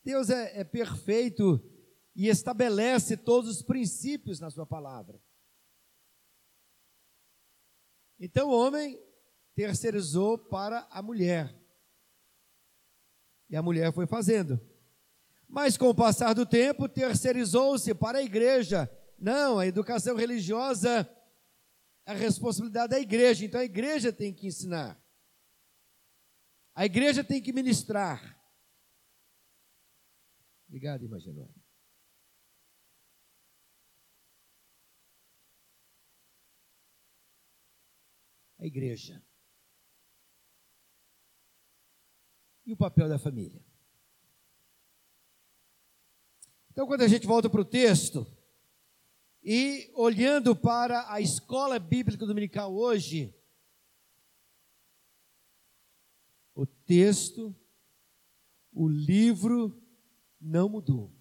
Deus 0.03 0.31
é, 0.31 0.61
é 0.61 0.65
perfeito 0.65 1.63
e 2.15 2.29
estabelece 2.29 3.17
todos 3.17 3.51
os 3.51 3.63
princípios 3.63 4.39
na 4.39 4.51
sua 4.51 4.67
palavra. 4.67 5.21
Então 8.19 8.49
o 8.49 8.57
homem 8.57 9.03
terceirizou 9.55 10.39
para 10.39 10.87
a 10.91 11.03
mulher. 11.03 11.55
E 13.49 13.57
a 13.57 13.63
mulher 13.63 13.93
foi 13.93 14.07
fazendo. 14.07 14.61
Mas 15.47 15.77
com 15.77 15.89
o 15.89 15.95
passar 15.95 16.35
do 16.35 16.47
tempo, 16.47 16.89
terceirizou-se 16.89 17.95
para 17.95 18.19
a 18.19 18.23
igreja. 18.23 18.91
Não, 19.19 19.59
a 19.59 19.67
educação 19.67 20.17
religiosa 20.17 21.09
é 22.07 22.13
a 22.13 22.15
responsabilidade 22.15 22.91
da 22.91 23.01
igreja. 23.01 23.45
Então 23.45 23.61
a 23.61 23.65
igreja 23.65 24.13
tem 24.13 24.33
que 24.35 24.47
ensinar. 24.47 25.03
A 26.75 26.85
igreja 26.85 27.23
tem 27.23 27.41
que 27.41 27.53
ministrar. 27.53 28.41
Obrigado, 30.67 31.07
Genóia. 31.21 31.55
A 38.59 38.67
igreja. 38.67 39.23
e 42.67 42.73
o 42.73 42.77
papel 42.77 43.09
da 43.09 43.19
família. 43.19 43.63
Então, 46.71 46.87
quando 46.87 47.03
a 47.03 47.09
gente 47.09 47.27
volta 47.27 47.49
para 47.49 47.61
o 47.61 47.65
texto, 47.65 48.27
e 49.45 49.93
olhando 49.95 50.57
para 50.57 51.13
a 51.13 51.21
escola 51.21 51.79
bíblica 51.79 52.25
dominical 52.27 52.75
hoje, 52.75 53.35
o 56.55 56.65
texto, 56.65 57.55
o 58.73 58.89
livro 58.89 59.79
não 60.41 60.69
mudou. 60.69 61.13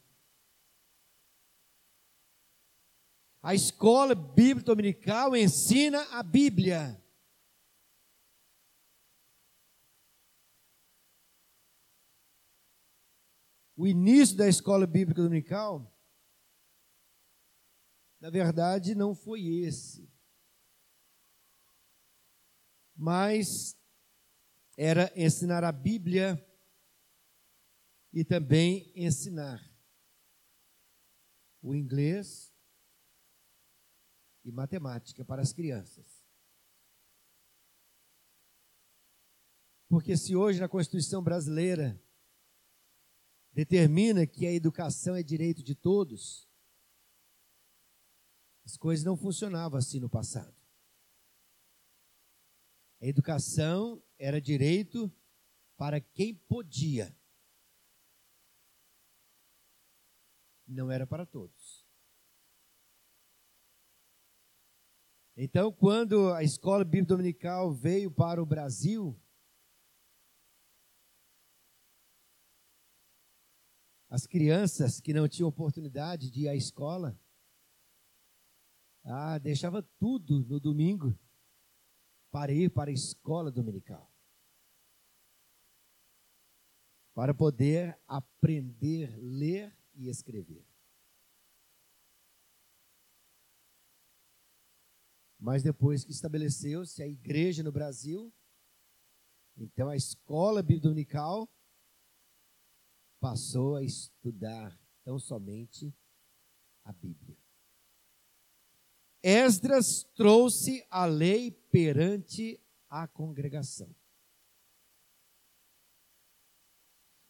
A 3.42 3.54
escola 3.54 4.16
bíblica 4.16 4.68
dominical 4.68 5.36
ensina 5.36 6.02
a 6.12 6.24
Bíblia. 6.24 7.04
o 13.76 13.88
início 13.88 14.38
da 14.38 14.48
escola 14.48 14.86
bíblica 14.86 15.22
dominical, 15.22 15.93
na 18.24 18.30
verdade, 18.30 18.96
não 18.96 19.14
foi 19.14 19.46
esse. 19.46 20.10
Mas 22.96 23.78
era 24.78 25.12
ensinar 25.14 25.62
a 25.66 25.74
Bíblia 25.74 26.42
e 28.14 28.24
também 28.24 28.94
ensinar 28.96 29.62
o 31.62 31.76
inglês 31.76 32.56
e 34.46 34.54
matemática 34.54 35.26
para 35.26 35.42
as 35.42 35.52
crianças. 35.52 36.26
Porque 39.90 40.16
se 40.16 40.34
hoje 40.34 40.62
na 40.62 40.70
Constituição 40.70 41.22
brasileira 41.22 42.02
determina 43.52 44.26
que 44.26 44.48
a 44.48 44.54
educação 44.54 45.14
é 45.14 45.22
direito 45.22 45.62
de 45.62 45.76
todos, 45.76 46.53
as 48.66 48.78
coisas 48.78 49.04
não 49.04 49.18
funcionavam 49.18 49.78
assim 49.78 50.00
no 50.00 50.10
passado. 50.10 50.56
A 53.02 53.06
educação 53.06 54.02
era 54.18 54.40
direito 54.40 55.12
para 55.76 56.00
quem 56.00 56.34
podia. 56.34 57.14
Não 60.66 60.90
era 60.90 61.06
para 61.06 61.26
todos. 61.26 61.86
Então, 65.36 65.72
quando 65.72 66.32
a 66.32 66.44
escola 66.44 66.86
bíblica 66.86 67.08
dominical 67.08 67.74
veio 67.74 68.10
para 68.12 68.42
o 68.42 68.46
Brasil, 68.46 69.20
as 74.08 74.28
crianças 74.28 75.02
que 75.02 75.12
não 75.12 75.28
tinham 75.28 75.50
oportunidade 75.50 76.30
de 76.30 76.42
ir 76.42 76.48
à 76.48 76.56
escola, 76.56 77.20
ah, 79.04 79.38
deixava 79.38 79.84
tudo 80.00 80.40
no 80.46 80.60
domingo 80.60 81.18
para 82.32 82.52
ir 82.52 82.70
para 82.70 82.90
a 82.90 82.94
escola 82.94 83.52
dominical. 83.52 84.12
Para 87.14 87.34
poder 87.34 88.00
aprender 88.08 89.16
ler 89.18 89.78
e 89.94 90.10
escrever. 90.10 90.66
Mas 95.38 95.62
depois 95.62 96.06
que 96.06 96.12
estabeleceu-se 96.12 97.04
a 97.04 97.08
igreja 97.08 97.62
no 97.62 97.72
Brasil, 97.72 98.34
então 99.58 99.90
a 99.90 99.96
escola 99.96 100.64
dominical 100.64 101.48
passou 103.20 103.76
a 103.76 103.84
estudar 103.84 104.78
tão 105.04 105.20
somente 105.20 105.94
a 106.84 106.94
Bíblia. 106.94 107.43
Esdras 109.24 110.04
trouxe 110.16 110.86
a 110.90 111.06
lei 111.06 111.50
perante 111.72 112.60
a 112.90 113.08
congregação. 113.08 113.96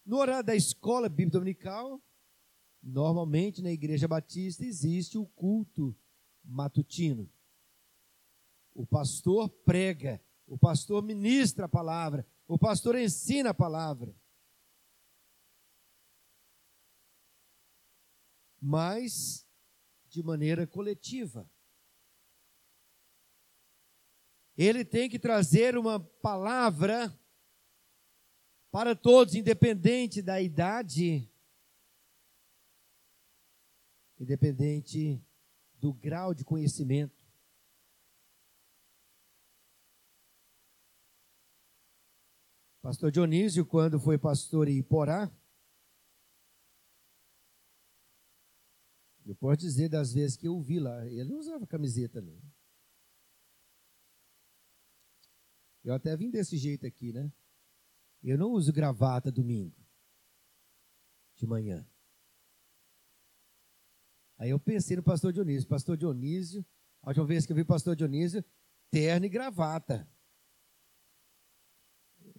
No 0.04 0.18
horário 0.18 0.44
da 0.44 0.56
escola 0.56 1.08
bíblica 1.08 1.38
dominical, 1.38 2.02
normalmente 2.82 3.62
na 3.62 3.72
igreja 3.72 4.08
batista 4.08 4.66
existe 4.66 5.18
o 5.18 5.26
culto 5.28 5.96
matutino. 6.44 7.32
O 8.74 8.86
pastor 8.86 9.48
prega, 9.48 10.20
o 10.48 10.58
pastor 10.58 11.04
ministra 11.04 11.66
a 11.66 11.70
palavra, 11.70 12.28
o 12.48 12.58
pastor 12.58 12.98
ensina 12.98 13.52
a 13.52 13.54
palavra. 13.54 14.14
mas 18.64 19.46
de 20.08 20.24
maneira 20.24 20.66
coletiva. 20.66 21.50
Ele 24.58 24.86
tem 24.86 25.10
que 25.10 25.18
trazer 25.18 25.78
uma 25.78 26.00
palavra 26.00 27.14
para 28.72 28.96
todos, 28.96 29.36
independente 29.36 30.22
da 30.22 30.42
idade, 30.42 31.30
independente 34.20 35.24
do 35.80 35.94
grau 35.94 36.34
de 36.34 36.44
conhecimento. 36.44 37.24
Pastor 42.82 43.12
Dionísio, 43.12 43.66
quando 43.66 44.00
foi 44.00 44.18
pastor 44.18 44.68
em 44.68 44.78
Iporá, 44.78 45.32
Eu 49.26 49.36
posso 49.36 49.58
dizer 49.58 49.88
das 49.88 50.14
vezes 50.14 50.36
que 50.36 50.48
eu 50.48 50.60
vi 50.60 50.80
lá, 50.80 51.06
ele 51.08 51.34
usava 51.34 51.66
camiseta, 51.66 52.22
não. 52.22 52.38
Eu 55.84 55.94
até 55.94 56.16
vim 56.16 56.30
desse 56.30 56.58
jeito 56.58 56.86
aqui, 56.86 57.12
né? 57.12 57.32
Eu 58.24 58.38
não 58.38 58.52
uso 58.52 58.72
gravata 58.72 59.32
domingo, 59.32 59.76
de 61.36 61.46
manhã. 61.46 61.86
Aí 64.38 64.50
eu 64.50 64.60
pensei 64.60 64.96
no 64.96 65.04
pastor 65.04 65.34
Dionísio. 65.34 65.68
Pastor 65.68 65.98
Dionísio, 65.98 66.66
a 67.02 67.10
última 67.10 67.26
vez 67.26 67.46
que 67.46 67.52
eu 67.52 67.56
vi 67.56 67.66
pastor 67.66 67.96
Dionísio, 67.96 68.44
terno 68.90 69.26
e 69.26 69.30
gravata. 69.30 70.10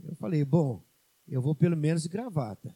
Eu 0.02 0.14
falei, 0.16 0.44
bom, 0.44 0.82
eu 1.26 1.42
vou 1.42 1.54
pelo 1.54 1.76
menos 1.76 2.02
de 2.02 2.08
gravata. 2.08 2.74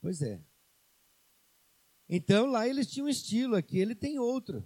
Pois 0.00 0.22
é. 0.22 0.42
Então 2.08 2.46
lá 2.46 2.66
eles 2.66 2.86
tinham 2.86 3.06
um 3.06 3.10
estilo, 3.10 3.54
aqui 3.54 3.78
ele 3.78 3.94
tem 3.94 4.18
outro. 4.18 4.64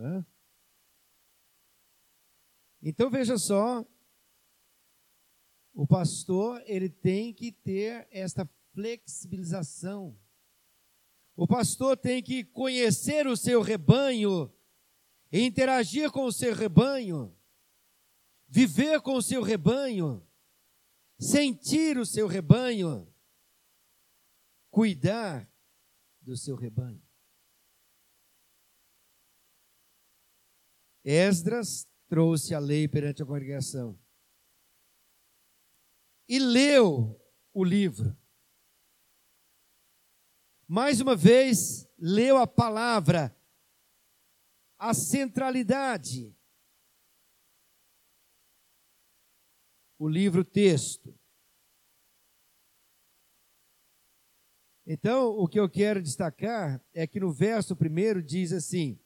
Né? 0.00 0.24
Então 2.82 3.10
veja 3.10 3.36
só, 3.36 3.84
o 5.74 5.86
pastor 5.86 6.62
ele 6.64 6.88
tem 6.88 7.34
que 7.34 7.52
ter 7.52 8.08
esta 8.10 8.48
flexibilização. 8.72 10.18
O 11.36 11.46
pastor 11.46 11.98
tem 11.98 12.22
que 12.22 12.44
conhecer 12.44 13.26
o 13.26 13.36
seu 13.36 13.60
rebanho, 13.60 14.50
interagir 15.30 16.10
com 16.10 16.24
o 16.24 16.32
seu 16.32 16.54
rebanho, 16.54 17.36
viver 18.48 19.02
com 19.02 19.16
o 19.16 19.22
seu 19.22 19.42
rebanho, 19.42 20.26
sentir 21.18 21.98
o 21.98 22.06
seu 22.06 22.26
rebanho, 22.26 23.06
cuidar 24.70 25.46
do 26.22 26.38
seu 26.38 26.56
rebanho. 26.56 27.09
Esdras 31.04 31.88
trouxe 32.08 32.54
a 32.54 32.58
lei 32.58 32.86
perante 32.88 33.22
a 33.22 33.26
congregação 33.26 33.98
e 36.30 36.38
leu 36.38 37.20
o 37.52 37.64
livro. 37.64 38.16
Mais 40.68 41.00
uma 41.00 41.16
vez, 41.16 41.88
leu 41.98 42.36
a 42.36 42.46
palavra, 42.46 43.36
a 44.78 44.94
centralidade. 44.94 46.32
O 49.98 50.08
livro 50.08 50.44
texto. 50.44 51.12
Então, 54.86 55.30
o 55.30 55.48
que 55.48 55.58
eu 55.58 55.68
quero 55.68 56.00
destacar 56.00 56.80
é 56.94 57.08
que 57.08 57.18
no 57.18 57.32
verso 57.32 57.74
primeiro 57.74 58.22
diz 58.22 58.52
assim: 58.52 59.00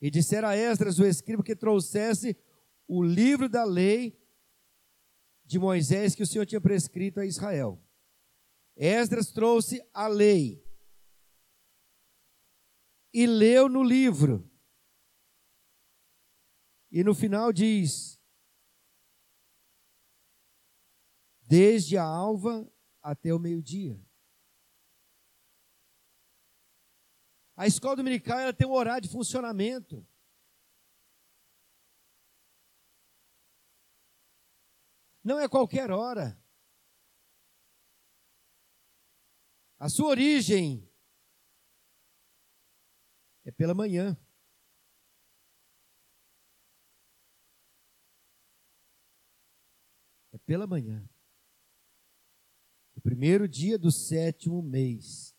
E 0.00 0.10
dissera 0.10 0.50
a 0.50 0.56
Esdras, 0.56 0.98
o 0.98 1.04
escriba, 1.04 1.42
que 1.42 1.56
trouxesse 1.56 2.36
o 2.86 3.02
livro 3.02 3.48
da 3.48 3.64
lei 3.64 4.18
de 5.44 5.58
Moisés 5.58 6.14
que 6.14 6.22
o 6.22 6.26
Senhor 6.26 6.46
tinha 6.46 6.60
prescrito 6.60 7.20
a 7.20 7.26
Israel. 7.26 7.82
Esdras 8.76 9.32
trouxe 9.32 9.82
a 9.92 10.06
lei 10.06 10.64
e 13.12 13.26
leu 13.26 13.68
no 13.68 13.82
livro. 13.82 14.48
E 16.90 17.02
no 17.02 17.14
final 17.14 17.52
diz: 17.52 18.18
desde 21.48 21.96
a 21.96 22.04
alva 22.04 22.70
até 23.02 23.32
o 23.32 23.38
meio-dia. 23.38 23.98
A 27.58 27.66
escola 27.66 27.96
dominical 27.96 28.38
ela 28.38 28.52
tem 28.52 28.68
um 28.68 28.70
horário 28.70 29.02
de 29.02 29.08
funcionamento. 29.08 30.06
Não 35.24 35.40
é 35.40 35.48
qualquer 35.48 35.90
hora. 35.90 36.40
A 39.76 39.88
sua 39.88 40.10
origem 40.10 40.88
é 43.44 43.50
pela 43.50 43.74
manhã. 43.74 44.16
É 50.30 50.38
pela 50.38 50.64
manhã. 50.64 51.04
O 52.94 53.00
primeiro 53.00 53.48
dia 53.48 53.76
do 53.76 53.90
sétimo 53.90 54.62
mês. 54.62 55.36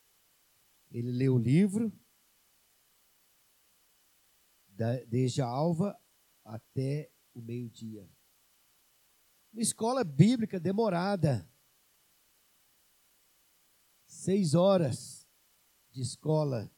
Ele 0.92 1.12
lê 1.12 1.30
o 1.30 1.38
livro, 1.38 1.98
desde 5.08 5.42
a 5.42 5.48
alva 5.48 6.00
até 6.44 7.12
o 7.34 7.42
meio-dia. 7.42 8.10
Uma 9.52 9.62
escola 9.62 10.04
bíblica 10.04 10.60
demorada. 10.60 11.50
Seis 14.06 14.54
horas 14.54 15.28
de 15.92 16.02
escola 16.02 16.72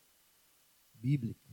bíblica. 0.93 1.49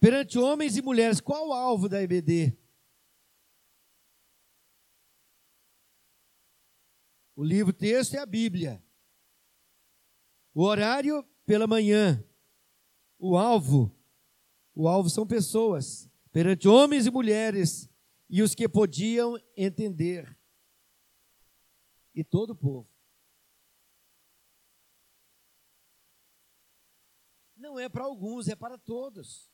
Perante 0.00 0.38
homens 0.38 0.76
e 0.76 0.82
mulheres, 0.82 1.20
qual 1.20 1.48
o 1.48 1.52
alvo 1.52 1.88
da 1.88 2.02
EBD? 2.02 2.56
O 7.36 7.42
livro 7.42 7.72
texto 7.72 8.14
é 8.14 8.18
a 8.18 8.26
Bíblia. 8.26 8.84
O 10.52 10.62
horário 10.62 11.24
pela 11.44 11.66
manhã. 11.66 12.24
O 13.26 13.38
alvo, 13.38 13.90
o 14.74 14.86
alvo 14.86 15.08
são 15.08 15.26
pessoas. 15.26 16.10
Perante 16.30 16.68
homens 16.68 17.06
e 17.06 17.10
mulheres 17.10 17.88
e 18.28 18.42
os 18.42 18.54
que 18.54 18.68
podiam 18.68 19.38
entender, 19.56 20.38
e 22.14 22.22
todo 22.22 22.50
o 22.50 22.54
povo. 22.54 22.86
Não 27.56 27.78
é 27.78 27.88
para 27.88 28.04
alguns, 28.04 28.46
é 28.46 28.54
para 28.54 28.76
todos. 28.76 29.50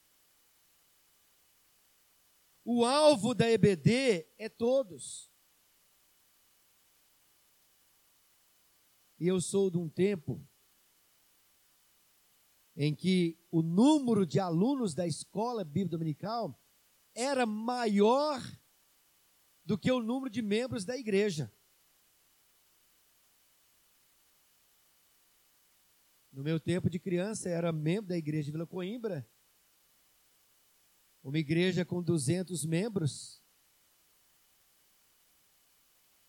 O 2.64 2.84
alvo 2.84 3.34
da 3.34 3.48
EBD 3.48 4.26
é 4.36 4.48
todos. 4.48 5.30
E 9.16 9.28
eu 9.28 9.40
sou 9.40 9.70
de 9.70 9.78
um 9.78 9.88
tempo 9.88 10.44
em 12.82 12.94
que 12.94 13.38
o 13.50 13.60
número 13.60 14.24
de 14.24 14.40
alunos 14.40 14.94
da 14.94 15.06
escola 15.06 15.62
bíblica 15.62 15.90
dominical 15.90 16.58
era 17.14 17.44
maior 17.44 18.40
do 19.62 19.76
que 19.76 19.92
o 19.92 20.00
número 20.00 20.30
de 20.30 20.40
membros 20.40 20.82
da 20.82 20.96
igreja. 20.96 21.52
No 26.32 26.42
meu 26.42 26.58
tempo 26.58 26.88
de 26.88 26.98
criança, 26.98 27.50
era 27.50 27.70
membro 27.70 28.08
da 28.08 28.16
igreja 28.16 28.46
de 28.46 28.52
Vila 28.52 28.66
Coimbra, 28.66 29.30
uma 31.22 31.38
igreja 31.38 31.84
com 31.84 32.02
200 32.02 32.64
membros. 32.64 33.44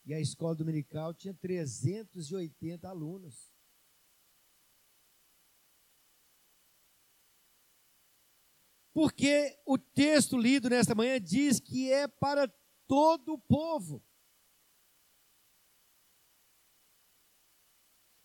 E 0.04 0.14
a 0.14 0.20
escola 0.20 0.54
dominical 0.54 1.14
tinha 1.14 1.34
380 1.34 2.90
alunos. 2.90 3.51
Porque 8.94 9.58
o 9.66 9.78
texto 9.78 10.38
lido 10.38 10.70
nesta 10.70 10.94
manhã 10.94 11.20
diz 11.20 11.60
que 11.60 11.92
é 11.92 12.08
para 12.08 12.48
todo 12.88 13.34
o 13.34 13.40
povo. 13.40 14.04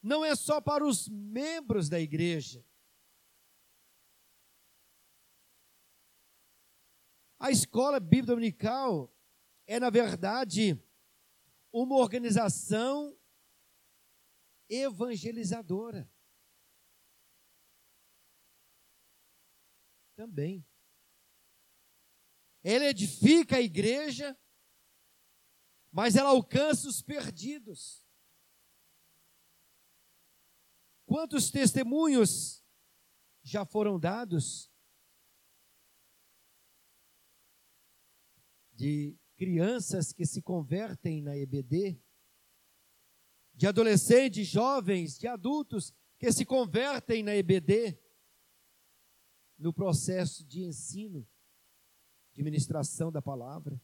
Não 0.03 0.25
é 0.25 0.35
só 0.35 0.61
para 0.61 0.87
os 0.87 1.09
membros 1.09 1.89
da 1.89 2.01
igreja. 2.01 2.65
A 7.39 7.51
escola 7.51 8.01
bíblica 8.01 8.33
dominical 8.33 9.13
é, 9.67 9.79
na 9.79 9.91
verdade, 9.91 10.81
uma 11.73 11.97
organização 11.97 13.17
evangelizadora. 14.69 16.11
Também. 20.17 20.67
Ela 22.65 22.87
edifica 22.87 23.57
a 23.57 23.61
igreja 23.61 24.37
mas 25.97 26.15
ela 26.15 26.29
alcança 26.29 26.87
os 26.87 27.01
perdidos. 27.01 28.05
Quantos 31.07 31.51
testemunhos 31.51 32.63
já 33.43 33.65
foram 33.65 33.99
dados 33.99 34.71
de 38.75 39.17
crianças 39.39 40.13
que 40.13 40.27
se 40.27 40.43
convertem 40.43 41.23
na 41.23 41.35
EBD 41.35 41.99
de 43.55 43.67
adolescentes, 43.67 44.47
jovens, 44.47 45.19
de 45.19 45.27
adultos 45.27 45.95
que 46.19 46.31
se 46.31 46.45
convertem 46.45 47.23
na 47.23 47.35
EBD 47.35 47.99
no 49.59 49.73
processo 49.73 50.45
de 50.45 50.63
ensino, 50.63 51.27
de 52.33 52.43
ministração 52.43 53.11
da 53.11 53.23
palavra. 53.23 53.81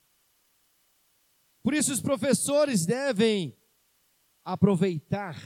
Por 1.63 1.75
isso, 1.75 1.93
os 1.93 2.01
professores 2.01 2.85
devem 2.85 3.57
aproveitar 4.45 5.37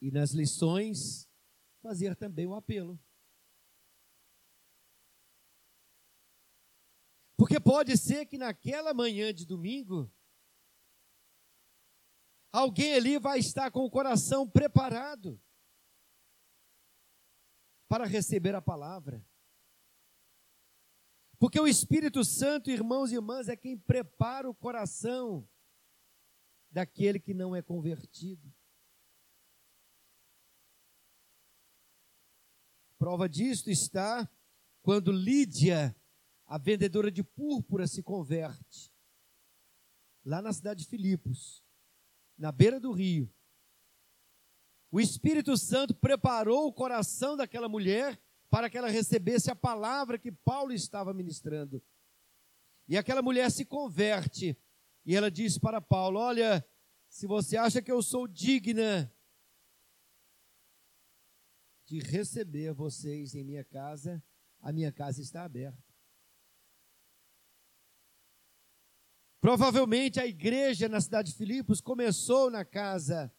e 0.00 0.10
nas 0.10 0.32
lições 0.32 1.28
fazer 1.82 2.14
também 2.14 2.46
o 2.46 2.54
apelo. 2.54 3.00
Porque 7.36 7.58
pode 7.58 7.96
ser 7.96 8.26
que 8.26 8.38
naquela 8.38 8.94
manhã 8.94 9.32
de 9.32 9.44
domingo, 9.44 10.10
alguém 12.52 12.94
ali 12.94 13.18
vai 13.18 13.38
estar 13.38 13.70
com 13.70 13.80
o 13.80 13.90
coração 13.90 14.48
preparado 14.48 15.40
para 17.88 18.04
receber 18.04 18.54
a 18.54 18.62
palavra. 18.62 19.24
Porque 21.38 21.60
o 21.60 21.68
Espírito 21.68 22.24
Santo, 22.24 22.70
irmãos 22.70 23.12
e 23.12 23.14
irmãs, 23.14 23.48
é 23.48 23.56
quem 23.56 23.78
prepara 23.78 24.48
o 24.48 24.54
coração 24.54 25.48
daquele 26.70 27.20
que 27.20 27.34
não 27.34 27.54
é 27.54 27.62
convertido. 27.62 28.52
Prova 32.98 33.28
disto 33.28 33.70
está 33.70 34.28
quando 34.82 35.12
Lídia, 35.12 35.94
a 36.46 36.56
vendedora 36.58 37.10
de 37.10 37.22
púrpura, 37.22 37.86
se 37.86 38.02
converte. 38.02 38.90
Lá 40.24 40.40
na 40.40 40.52
cidade 40.52 40.84
de 40.84 40.88
Filipos, 40.88 41.62
na 42.38 42.50
beira 42.50 42.80
do 42.80 42.92
rio. 42.92 43.32
O 44.96 45.00
Espírito 45.00 45.58
Santo 45.58 45.94
preparou 45.94 46.66
o 46.66 46.72
coração 46.72 47.36
daquela 47.36 47.68
mulher 47.68 48.18
para 48.48 48.70
que 48.70 48.78
ela 48.78 48.88
recebesse 48.88 49.50
a 49.50 49.54
palavra 49.54 50.18
que 50.18 50.32
Paulo 50.32 50.72
estava 50.72 51.12
ministrando. 51.12 51.84
E 52.88 52.96
aquela 52.96 53.20
mulher 53.20 53.50
se 53.50 53.66
converte 53.66 54.58
e 55.04 55.14
ela 55.14 55.30
diz 55.30 55.58
para 55.58 55.82
Paulo: 55.82 56.18
Olha, 56.18 56.66
se 57.10 57.26
você 57.26 57.58
acha 57.58 57.82
que 57.82 57.92
eu 57.92 58.00
sou 58.00 58.26
digna 58.26 59.14
de 61.84 61.98
receber 61.98 62.72
vocês 62.72 63.34
em 63.34 63.44
minha 63.44 63.64
casa, 63.64 64.24
a 64.62 64.72
minha 64.72 64.90
casa 64.90 65.20
está 65.20 65.44
aberta. 65.44 65.94
Provavelmente 69.42 70.18
a 70.18 70.26
igreja 70.26 70.88
na 70.88 71.02
cidade 71.02 71.32
de 71.32 71.36
Filipos 71.36 71.82
começou 71.82 72.50
na 72.50 72.64
casa 72.64 73.30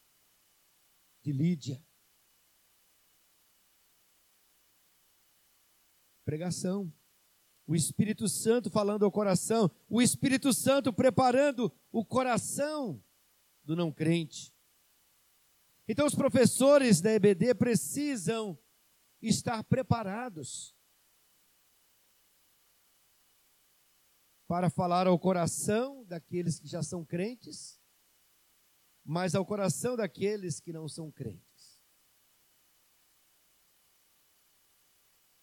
de 1.27 1.33
Lídia. 1.33 1.85
Pregação. 6.23 6.93
O 7.65 7.75
Espírito 7.75 8.29
Santo 8.29 8.69
falando 8.69 9.03
ao 9.03 9.11
coração, 9.11 9.69
o 9.89 10.01
Espírito 10.01 10.53
Santo 10.53 10.93
preparando 10.93 11.69
o 11.91 12.05
coração 12.05 13.03
do 13.61 13.75
não 13.75 13.91
crente. 13.91 14.55
Então, 15.85 16.07
os 16.07 16.15
professores 16.15 17.01
da 17.01 17.11
EBD 17.11 17.53
precisam 17.55 18.57
estar 19.21 19.65
preparados 19.65 20.73
para 24.47 24.69
falar 24.69 25.07
ao 25.07 25.19
coração 25.19 26.05
daqueles 26.05 26.57
que 26.57 26.69
já 26.69 26.81
são 26.81 27.03
crentes, 27.03 27.76
mas 29.09 29.33
ao 29.33 29.45
coração 29.45 29.95
daqueles 29.95 30.59
que 30.59 30.73
não 30.73 30.85
são 30.89 31.09
crentes. 31.09 31.81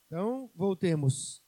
Então, 0.06 0.52
voltemos. 0.54 1.42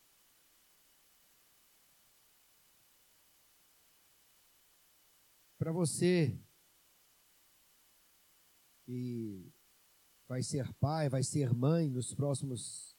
Para 5.59 5.72
você 5.72 6.40
que 8.87 9.52
vai 10.26 10.42
ser 10.42 10.72
pai, 10.74 11.11
vai 11.11 11.22
ser 11.22 11.52
mãe 11.52 11.90
nos 11.90 12.14
próximos 12.14 12.96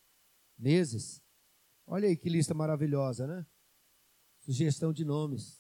meses. 0.55 1.23
Olha 1.87 2.07
aí 2.07 2.15
que 2.15 2.29
lista 2.29 2.53
maravilhosa, 2.53 3.25
né? 3.25 3.47
Sugestão 4.41 4.93
de 4.93 5.03
nomes. 5.03 5.56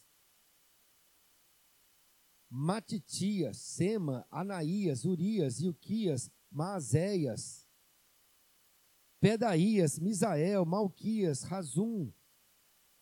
Matitias, 2.49 3.57
Sema, 3.57 4.25
Anaías, 4.31 5.05
Urias, 5.05 5.59
Ilquias, 5.59 6.31
Maazéias, 6.49 7.67
Pedaías, 9.19 9.99
Misael, 9.99 10.65
Malquias, 10.65 11.43
Razum, 11.43 12.11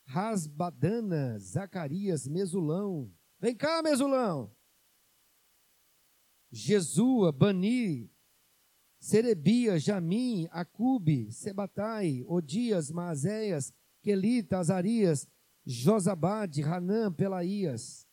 Rasbadana, 0.05 1.37
Zacarias, 1.39 2.27
Mesulão. 2.27 3.11
Vem 3.39 3.55
cá, 3.55 3.81
Mesulão. 3.81 4.55
Jesua, 6.51 7.31
Bani, 7.31 8.09
Serebia, 8.99 9.77
Jamim, 9.77 10.47
Acube, 10.51 11.31
Sebatai, 11.31 12.23
Odias, 12.27 12.89
Maazéias, 12.89 13.73
Quelita, 14.01 14.59
Azarias, 14.59 15.27
Josabade, 15.65 16.63
Hanã, 16.63 17.11
Pelaías. 17.11 18.04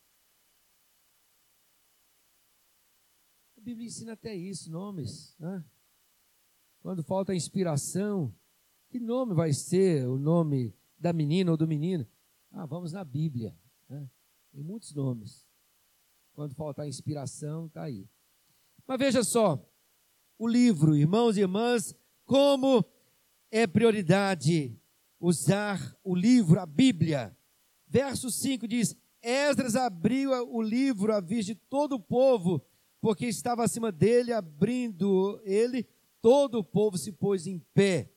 A 3.63 3.65
Bíblia 3.65 3.87
ensina 3.87 4.11
até 4.11 4.35
isso, 4.35 4.69
nomes. 4.69 5.37
Né? 5.39 5.63
Quando 6.81 7.01
falta 7.01 7.33
inspiração, 7.33 8.35
que 8.89 8.99
nome 8.99 9.33
vai 9.33 9.53
ser 9.53 10.05
o 10.05 10.17
nome 10.17 10.75
da 10.99 11.13
menina 11.13 11.49
ou 11.49 11.55
do 11.55 11.65
menino? 11.65 12.05
Ah, 12.51 12.65
vamos 12.65 12.91
na 12.91 13.05
Bíblia. 13.05 13.55
Né? 13.87 14.05
Tem 14.51 14.61
muitos 14.61 14.93
nomes. 14.93 15.47
Quando 16.33 16.53
faltar 16.53 16.89
inspiração, 16.89 17.67
está 17.67 17.83
aí. 17.83 18.05
Mas 18.85 18.99
veja 18.99 19.23
só, 19.23 19.65
o 20.37 20.45
livro, 20.45 20.93
irmãos 20.93 21.37
e 21.37 21.39
irmãs, 21.39 21.95
como 22.25 22.83
é 23.49 23.65
prioridade 23.65 24.77
usar 25.21 25.97
o 26.03 26.13
livro, 26.13 26.59
a 26.59 26.65
Bíblia. 26.65 27.33
Verso 27.87 28.29
5 28.29 28.67
diz: 28.67 28.93
Esdras 29.21 29.77
abriu 29.77 30.31
o 30.53 30.61
livro 30.61 31.13
à 31.13 31.21
vista 31.21 31.53
de 31.53 31.61
todo 31.61 31.93
o 31.93 31.99
povo, 32.01 32.61
porque 33.03 33.25
estava 33.25 33.65
acima 33.65 33.91
dele, 33.91 34.31
abrindo 34.31 35.37
ele, 35.43 35.83
todo 36.21 36.59
o 36.59 36.63
povo 36.63 36.97
se 36.97 37.11
pôs 37.11 37.45
em 37.45 37.59
pé. 37.73 38.09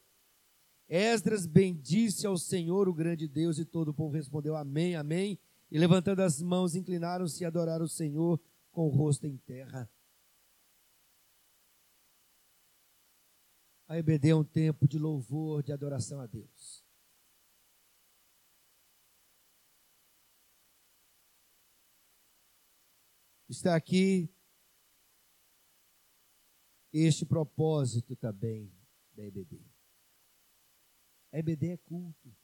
Esdras 0.88 1.44
bendisse 1.44 2.24
ao 2.24 2.38
Senhor, 2.38 2.88
o 2.88 2.94
grande 2.94 3.26
Deus, 3.26 3.58
e 3.58 3.64
todo 3.64 3.88
o 3.88 3.94
povo 3.94 4.14
respondeu: 4.14 4.54
Amém, 4.54 4.94
Amém. 4.94 5.40
E 5.72 5.76
levantando 5.76 6.22
as 6.22 6.40
mãos, 6.40 6.76
inclinaram-se 6.76 7.42
e 7.42 7.44
adoraram 7.44 7.84
o 7.84 7.88
Senhor 7.88 8.40
com 8.70 8.86
o 8.86 8.88
rosto 8.88 9.26
em 9.26 9.36
terra. 9.38 9.90
A 13.88 13.98
EBD 13.98 14.28
é 14.28 14.36
um 14.36 14.44
tempo 14.44 14.86
de 14.86 15.00
louvor, 15.00 15.64
de 15.64 15.72
adoração 15.72 16.20
a 16.20 16.28
Deus. 16.28 16.86
Está 23.48 23.74
aqui 23.74 24.30
este 26.98 27.26
propósito 27.26 28.16
também 28.16 28.72
da 29.12 29.24
EBD. 29.24 29.60
A 31.32 31.38
EBD 31.38 31.72
é 31.72 31.76
culto. 31.76 32.36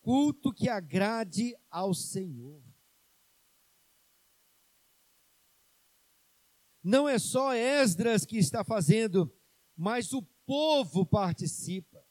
Culto 0.00 0.52
que 0.52 0.68
agrade 0.68 1.56
ao 1.70 1.94
Senhor. 1.94 2.62
Não 6.82 7.08
é 7.08 7.18
só 7.18 7.54
Esdras 7.54 8.26
que 8.26 8.36
está 8.36 8.64
fazendo, 8.64 9.32
mas 9.76 10.12
o 10.12 10.22
povo 10.44 11.06
participa. 11.06 12.04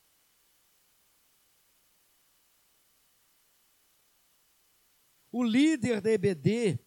O 5.32 5.44
líder 5.44 6.02
da 6.02 6.10
EBD, 6.10 6.81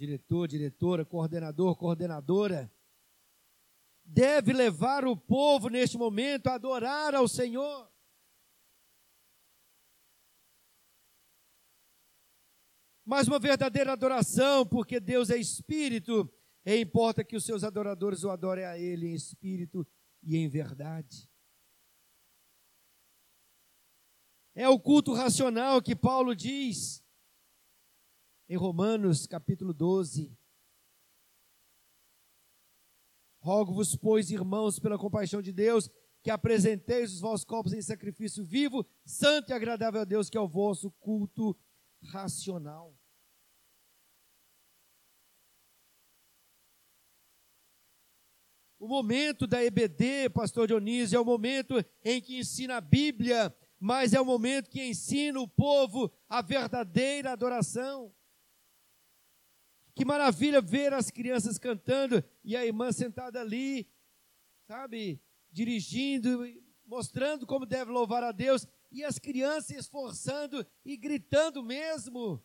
diretor, 0.00 0.48
diretora, 0.48 1.04
coordenador, 1.04 1.76
coordenadora, 1.76 2.72
deve 4.02 4.50
levar 4.50 5.04
o 5.04 5.14
povo 5.14 5.68
neste 5.68 5.98
momento 5.98 6.46
a 6.46 6.54
adorar 6.54 7.14
ao 7.14 7.28
Senhor. 7.28 7.90
mas 13.02 13.26
uma 13.26 13.40
verdadeira 13.40 13.92
adoração, 13.92 14.64
porque 14.64 15.00
Deus 15.00 15.30
é 15.30 15.36
espírito, 15.36 16.32
e 16.64 16.76
importa 16.78 17.24
que 17.24 17.34
os 17.34 17.44
seus 17.44 17.64
adoradores 17.64 18.22
o 18.22 18.30
adorem 18.30 18.64
a 18.64 18.78
Ele 18.78 19.08
em 19.08 19.14
espírito 19.14 19.84
e 20.22 20.36
em 20.36 20.48
verdade. 20.48 21.28
É 24.54 24.68
o 24.68 24.78
culto 24.78 25.12
racional 25.12 25.82
que 25.82 25.96
Paulo 25.96 26.36
diz 26.36 27.02
em 28.50 28.56
Romanos 28.56 29.28
capítulo 29.28 29.72
12. 29.72 30.36
Rogo-vos, 33.38 33.94
pois, 33.94 34.28
irmãos, 34.32 34.80
pela 34.80 34.98
compaixão 34.98 35.40
de 35.40 35.52
Deus, 35.52 35.88
que 36.20 36.32
apresenteis 36.32 37.14
os 37.14 37.20
vossos 37.20 37.44
corpos 37.44 37.72
em 37.72 37.80
sacrifício 37.80 38.44
vivo, 38.44 38.84
santo 39.04 39.50
e 39.50 39.52
agradável 39.52 40.00
a 40.00 40.04
Deus, 40.04 40.28
que 40.28 40.36
é 40.36 40.40
o 40.40 40.48
vosso 40.48 40.90
culto 40.98 41.56
racional. 42.02 42.92
O 48.80 48.88
momento 48.88 49.46
da 49.46 49.62
EBD, 49.62 50.28
pastor 50.34 50.66
Dionísio, 50.66 51.16
é 51.16 51.20
o 51.20 51.24
momento 51.24 51.76
em 52.04 52.20
que 52.20 52.40
ensina 52.40 52.78
a 52.78 52.80
Bíblia, 52.80 53.56
mas 53.78 54.12
é 54.12 54.20
o 54.20 54.26
momento 54.26 54.68
que 54.68 54.82
ensina 54.82 55.38
o 55.38 55.46
povo 55.46 56.12
a 56.28 56.42
verdadeira 56.42 57.30
adoração. 57.30 58.12
Que 59.94 60.04
maravilha 60.04 60.60
ver 60.60 60.92
as 60.92 61.10
crianças 61.10 61.58
cantando 61.58 62.24
e 62.44 62.56
a 62.56 62.64
irmã 62.64 62.92
sentada 62.92 63.40
ali, 63.40 63.90
sabe, 64.66 65.20
dirigindo, 65.50 66.44
mostrando 66.84 67.46
como 67.46 67.66
deve 67.66 67.90
louvar 67.90 68.22
a 68.22 68.32
Deus, 68.32 68.66
e 68.90 69.04
as 69.04 69.18
crianças 69.18 69.70
esforçando 69.70 70.66
e 70.84 70.96
gritando 70.96 71.62
mesmo. 71.62 72.44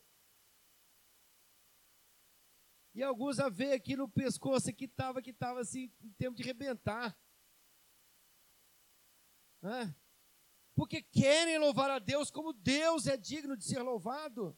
E 2.94 3.04
alguns 3.04 3.40
a 3.40 3.50
ver 3.50 3.74
aqui 3.74 3.96
no 3.96 4.08
pescoço 4.08 4.72
que 4.74 4.86
estava, 4.86 5.22
que 5.22 5.32
estava 5.32 5.60
assim, 5.60 5.92
em 6.02 6.12
tempo 6.14 6.36
de 6.38 6.44
rebentar. 6.44 7.18
Porque 10.76 11.02
querem 11.02 11.58
louvar 11.58 11.90
a 11.90 12.00
Deus 12.00 12.30
como 12.30 12.54
Deus 12.54 13.08
é 13.08 13.18
digno 13.18 13.58
de 13.58 13.66
ser 13.66 13.82
louvado. 13.82 14.58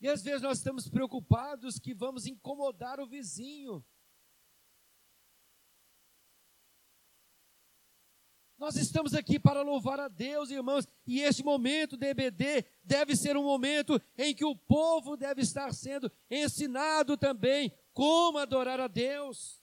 E 0.00 0.08
às 0.08 0.22
vezes 0.22 0.40
nós 0.40 0.58
estamos 0.58 0.88
preocupados 0.88 1.78
que 1.78 1.92
vamos 1.92 2.26
incomodar 2.26 2.98
o 3.00 3.06
vizinho. 3.06 3.84
Nós 8.56 8.76
estamos 8.76 9.14
aqui 9.14 9.38
para 9.38 9.62
louvar 9.62 9.98
a 10.00 10.08
Deus, 10.08 10.50
irmãos, 10.50 10.86
e 11.06 11.20
este 11.20 11.42
momento 11.42 11.96
de 11.96 12.06
EBD 12.08 12.66
deve 12.84 13.16
ser 13.16 13.36
um 13.36 13.42
momento 13.42 14.00
em 14.16 14.34
que 14.34 14.44
o 14.44 14.54
povo 14.54 15.16
deve 15.16 15.40
estar 15.42 15.72
sendo 15.72 16.12
ensinado 16.30 17.16
também 17.16 17.72
como 17.94 18.38
adorar 18.38 18.78
a 18.78 18.86
Deus. 18.86 19.62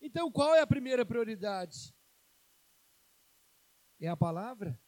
Então, 0.00 0.30
qual 0.30 0.54
é 0.54 0.60
a 0.60 0.66
primeira 0.66 1.04
prioridade? 1.06 1.95
É 3.98 4.08
a 4.08 4.16
palavra? 4.16 4.78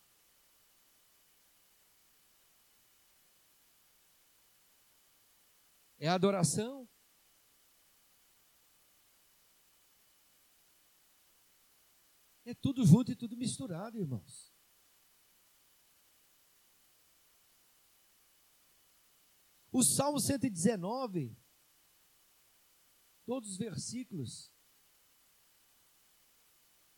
É 5.98 6.06
a 6.08 6.14
adoração? 6.14 6.88
É 12.44 12.54
tudo 12.54 12.84
junto 12.86 13.12
e 13.12 13.16
tudo 13.16 13.36
misturado, 13.36 13.98
irmãos. 13.98 14.52
O 19.70 19.82
Salmo 19.82 20.18
119, 20.18 21.36
todos 23.26 23.50
os 23.50 23.56
versículos, 23.58 24.50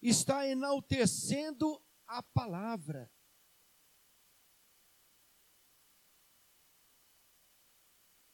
está 0.01 0.47
enaltecendo 0.47 1.85
a 2.11 2.23
palavra. 2.23 3.11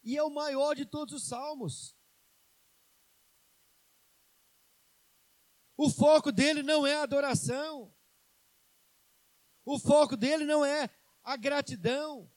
E 0.03 0.17
é 0.17 0.23
o 0.23 0.31
maior 0.31 0.75
de 0.75 0.87
todos 0.87 1.15
os 1.15 1.29
salmos. 1.29 1.95
O 5.77 5.91
foco 5.91 6.33
dele 6.33 6.63
não 6.63 6.87
é 6.87 6.95
a 6.95 7.03
adoração. 7.03 7.95
O 9.65 9.79
foco 9.79 10.17
dele 10.17 10.45
não 10.45 10.65
é 10.65 10.89
a 11.23 11.37
gratidão. 11.37 12.33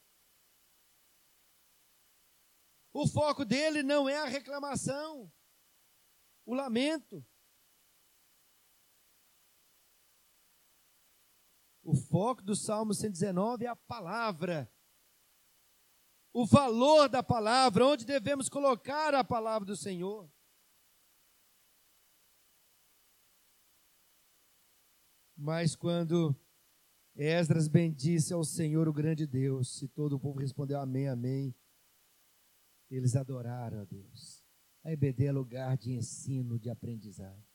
O 2.91 3.07
foco 3.07 3.45
dele 3.45 3.83
não 3.83 4.09
é 4.09 4.17
a 4.17 4.25
reclamação, 4.25 5.31
o 6.43 6.55
lamento. 6.55 7.25
O 11.89 11.95
foco 11.95 12.43
do 12.43 12.55
Salmo 12.55 12.93
119 12.93 13.65
é 13.65 13.67
a 13.67 13.75
palavra. 13.75 14.71
O 16.31 16.45
valor 16.45 17.09
da 17.09 17.23
palavra, 17.23 17.83
onde 17.83 18.05
devemos 18.05 18.47
colocar 18.47 19.15
a 19.15 19.23
palavra 19.23 19.65
do 19.65 19.75
Senhor. 19.75 20.31
Mas 25.35 25.75
quando 25.75 26.39
Esdras 27.15 27.67
bendisse 27.67 28.33
ao 28.33 28.43
Senhor, 28.43 28.87
o 28.87 28.93
grande 28.93 29.25
Deus, 29.25 29.81
e 29.81 29.87
todo 29.87 30.17
o 30.17 30.19
povo 30.19 30.37
respondeu 30.37 30.79
amém, 30.79 31.07
amém, 31.07 31.55
eles 32.91 33.15
adoraram 33.15 33.81
a 33.81 33.85
Deus. 33.85 34.45
A 34.83 34.91
EBD 34.91 35.25
é 35.25 35.31
lugar 35.31 35.75
de 35.75 35.91
ensino, 35.91 36.59
de 36.59 36.69
aprendizado. 36.69 37.48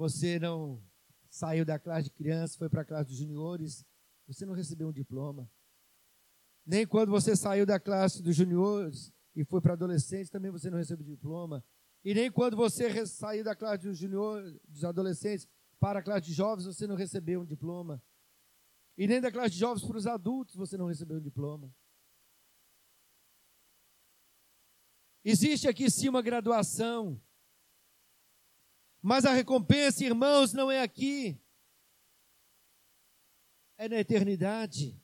Você 0.00 0.38
não 0.38 0.82
saiu 1.28 1.62
da 1.62 1.78
classe 1.78 2.04
de 2.04 2.14
criança, 2.14 2.56
foi 2.56 2.70
para 2.70 2.80
a 2.80 2.84
classe 2.86 3.10
de 3.10 3.16
juniores, 3.16 3.84
você 4.26 4.46
não 4.46 4.54
recebeu 4.54 4.88
um 4.88 4.92
diploma. 4.92 5.46
Nem 6.64 6.86
quando 6.86 7.10
você 7.10 7.36
saiu 7.36 7.66
da 7.66 7.78
classe 7.78 8.22
dos 8.22 8.34
juniores 8.34 9.12
e 9.36 9.44
foi 9.44 9.60
para 9.60 9.74
adolescentes, 9.74 10.30
também 10.30 10.50
você 10.50 10.70
não 10.70 10.78
recebeu 10.78 11.04
diploma. 11.04 11.62
E 12.02 12.14
nem 12.14 12.32
quando 12.32 12.56
você 12.56 13.04
saiu 13.04 13.44
da 13.44 13.54
classe 13.54 13.82
dos 13.82 13.98
juniores, 13.98 14.58
dos 14.66 14.84
adolescentes 14.84 15.46
para 15.78 15.98
a 15.98 16.02
classe 16.02 16.28
de 16.28 16.32
jovens, 16.32 16.64
você 16.64 16.86
não 16.86 16.96
recebeu 16.96 17.42
um 17.42 17.44
diploma. 17.44 18.02
E 18.96 19.06
nem 19.06 19.20
da 19.20 19.30
classe 19.30 19.50
de 19.50 19.58
jovens 19.58 19.86
para 19.86 19.98
os 19.98 20.06
adultos 20.06 20.54
você 20.54 20.78
não 20.78 20.86
recebeu 20.86 21.18
um 21.18 21.22
diploma. 21.22 21.70
Existe 25.22 25.68
aqui 25.68 25.90
sim 25.90 26.08
uma 26.08 26.22
graduação 26.22 27.20
mas 29.02 29.24
a 29.24 29.32
recompensa, 29.32 30.04
irmãos, 30.04 30.52
não 30.52 30.70
é 30.70 30.82
aqui, 30.82 31.40
é 33.78 33.88
na 33.88 33.96
eternidade. 33.96 35.00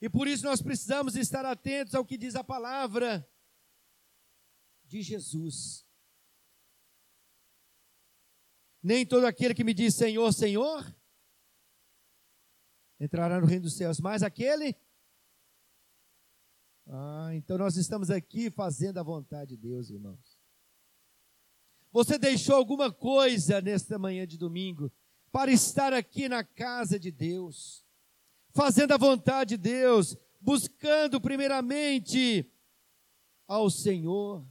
E 0.00 0.08
por 0.08 0.26
isso 0.26 0.44
nós 0.44 0.60
precisamos 0.60 1.14
estar 1.14 1.44
atentos 1.44 1.94
ao 1.94 2.04
que 2.04 2.16
diz 2.16 2.34
a 2.34 2.42
palavra 2.42 3.28
de 4.84 5.02
Jesus. 5.02 5.86
Nem 8.82 9.06
todo 9.06 9.26
aquele 9.26 9.54
que 9.54 9.62
me 9.62 9.74
diz 9.74 9.94
Senhor, 9.94 10.32
Senhor, 10.32 10.96
entrará 12.98 13.38
no 13.40 13.46
reino 13.46 13.64
dos 13.64 13.76
céus, 13.76 14.00
mas 14.00 14.22
aquele. 14.22 14.74
Ah, 16.86 17.30
então 17.34 17.58
nós 17.58 17.76
estamos 17.76 18.10
aqui 18.10 18.50
fazendo 18.50 18.98
a 18.98 19.02
vontade 19.02 19.54
de 19.54 19.68
Deus, 19.68 19.90
irmãos. 19.90 20.39
Você 21.92 22.18
deixou 22.18 22.54
alguma 22.54 22.92
coisa 22.92 23.60
nesta 23.60 23.98
manhã 23.98 24.26
de 24.26 24.38
domingo 24.38 24.92
para 25.32 25.50
estar 25.50 25.92
aqui 25.92 26.28
na 26.28 26.44
casa 26.44 26.98
de 26.98 27.10
Deus, 27.10 27.84
fazendo 28.52 28.92
a 28.92 28.96
vontade 28.96 29.56
de 29.56 29.56
Deus, 29.56 30.16
buscando 30.40 31.20
primeiramente 31.20 32.48
ao 33.46 33.68
Senhor, 33.68 34.46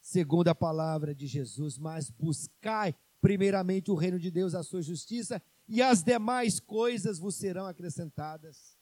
segundo 0.00 0.48
a 0.48 0.54
palavra 0.54 1.14
de 1.14 1.26
Jesus, 1.26 1.78
mas 1.78 2.10
buscai 2.10 2.94
primeiramente 3.20 3.90
o 3.90 3.94
reino 3.94 4.18
de 4.18 4.30
Deus, 4.30 4.54
a 4.54 4.62
sua 4.62 4.82
justiça, 4.82 5.42
e 5.66 5.80
as 5.80 6.02
demais 6.02 6.60
coisas 6.60 7.18
vos 7.18 7.36
serão 7.36 7.66
acrescentadas. 7.66 8.76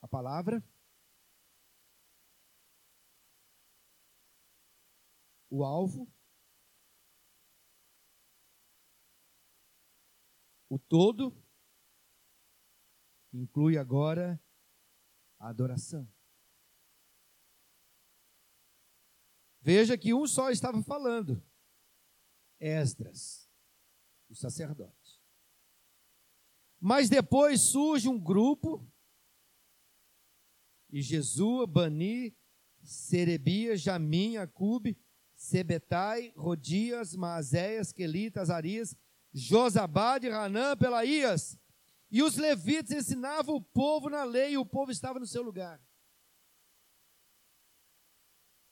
A 0.00 0.08
palavra 0.08 0.62
o 5.56 5.64
alvo, 5.64 6.12
o 10.68 10.78
todo, 10.78 11.34
inclui 13.32 13.78
agora 13.78 14.38
a 15.38 15.48
adoração. 15.48 16.06
Veja 19.62 19.96
que 19.96 20.12
um 20.12 20.26
só 20.26 20.50
estava 20.50 20.82
falando, 20.82 21.42
Esdras. 22.60 23.50
o 24.28 24.34
sacerdote. 24.34 25.22
Mas 26.78 27.08
depois 27.08 27.62
surge 27.62 28.08
um 28.08 28.22
grupo, 28.22 28.86
e 30.90 31.00
Jesus, 31.00 31.66
Bani, 31.68 32.36
Serebia, 32.82 33.76
Jamim, 33.76 34.36
Acube, 34.36 34.96
Sebetai, 35.36 36.32
Rodias, 36.34 37.14
Maazéias, 37.14 37.92
Quelitas, 37.92 38.48
Arias, 38.48 38.96
Josabade, 39.32 40.28
Ranã, 40.28 40.74
Pelaías. 40.74 41.58
E 42.10 42.22
os 42.22 42.36
levitas 42.36 42.96
ensinavam 42.96 43.54
o 43.54 43.60
povo 43.60 44.08
na 44.08 44.24
lei, 44.24 44.52
e 44.52 44.58
o 44.58 44.64
povo 44.64 44.90
estava 44.90 45.20
no 45.20 45.26
seu 45.26 45.42
lugar. 45.42 45.80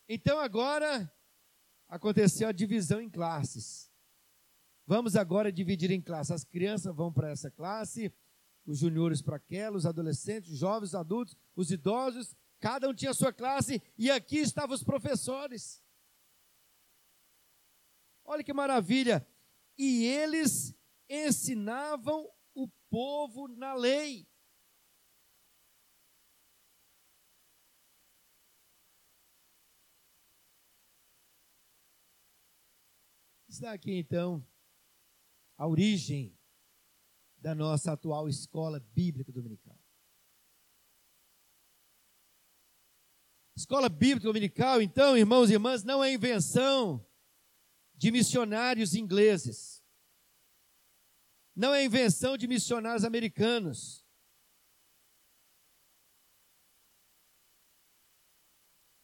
Então 0.09 0.39
agora 0.39 1.13
aconteceu 1.87 2.49
a 2.49 2.53
divisão 2.53 3.01
em 3.01 3.11
classes. 3.11 3.91
Vamos 4.87 5.17
agora 5.17 5.53
dividir 5.53 5.91
em 5.91 6.01
classes. 6.01 6.31
As 6.31 6.45
crianças 6.45 6.95
vão 6.95 7.13
para 7.13 7.31
essa 7.31 7.51
classe, 7.51 8.13
os 8.67 8.79
juniores 8.79 9.21
para 9.21 9.37
aquela, 9.37 9.77
os 9.77 9.85
adolescentes, 9.85 10.53
os 10.53 10.59
jovens, 10.59 10.91
os 10.91 10.95
adultos, 10.95 11.37
os 11.55 11.71
idosos, 11.71 12.35
cada 12.59 12.89
um 12.89 12.95
tinha 12.95 13.11
a 13.11 13.15
sua 13.15 13.33
classe, 13.33 13.83
e 13.99 14.11
aqui 14.11 14.39
estavam 14.39 14.75
os 14.75 14.83
professores. 14.83 15.84
Olha 18.35 18.43
que 18.43 18.53
maravilha! 18.53 19.25
E 19.79 20.07
eles 20.07 20.77
ensinavam 21.09 22.29
o 22.53 22.69
povo 22.91 23.47
na 23.47 23.75
lei. 23.75 24.29
Está 33.49 33.73
aqui 33.73 33.93
então 33.93 34.45
a 35.57 35.69
origem 35.69 36.37
da 37.37 37.55
nossa 37.55 37.93
atual 37.93 38.29
escola 38.29 38.81
bíblica 38.81 39.31
dominical. 39.31 39.79
Escola 43.57 43.89
bíblica 43.89 44.27
dominical, 44.27 44.83
então, 44.83 45.17
irmãos 45.17 45.51
e 45.51 45.53
irmãs, 45.53 45.85
não 45.85 46.03
é 46.03 46.13
invenção 46.13 47.07
de 47.95 48.11
missionários 48.11 48.95
ingleses. 48.95 49.83
Não 51.55 51.73
é 51.73 51.85
invenção 51.85 52.37
de 52.37 52.49
missionários 52.49 53.05
americanos. 53.05 54.05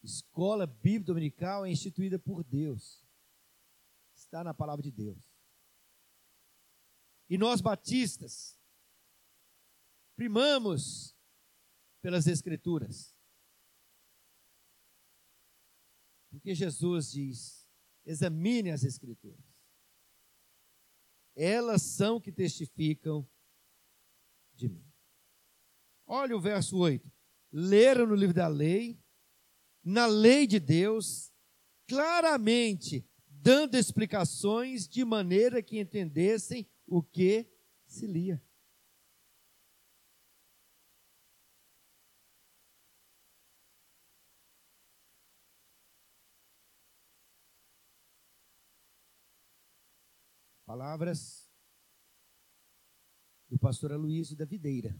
Escola 0.03 0.67
bíblica 0.67 1.07
dominical 1.07 1.65
é 1.65 1.71
instituída 1.71 2.19
por 2.19 2.43
Deus. 2.43 3.07
Está 4.15 4.43
na 4.43 4.53
palavra 4.53 4.83
de 4.83 4.91
Deus. 4.91 5.31
E 7.29 7.39
nós 7.39 7.61
batistas 7.61 8.59
primamos 10.17 11.17
pelas 12.03 12.27
escrituras. 12.27 13.17
Porque 16.31 16.55
Jesus 16.55 17.13
diz: 17.13 17.60
examine 18.05 18.71
as 18.71 18.85
escrituras. 18.85 19.45
Elas 21.37 21.83
são 21.83 22.21
que 22.21 22.33
testificam 22.33 23.29
de 24.55 24.69
mim. 24.69 24.85
Olha 26.07 26.37
o 26.37 26.41
verso 26.41 26.77
8. 26.77 27.11
Leram 27.53 28.07
no 28.07 28.15
livro 28.15 28.35
da 28.35 28.49
lei, 28.49 29.01
na 29.83 30.07
lei 30.07 30.47
de 30.47 30.61
Deus, 30.61 31.33
claramente 31.89 33.07
dando 33.27 33.77
explicações 33.77 34.87
de 34.87 35.05
maneira 35.05 35.63
que 35.63 35.79
entendessem 35.79 36.69
o 36.87 37.03
que 37.03 37.49
se 37.87 38.07
lia. 38.07 38.43
Palavras 50.71 51.51
do 53.49 53.59
pastor 53.59 53.91
Aloysio 53.91 54.37
da 54.37 54.45
Videira. 54.45 54.97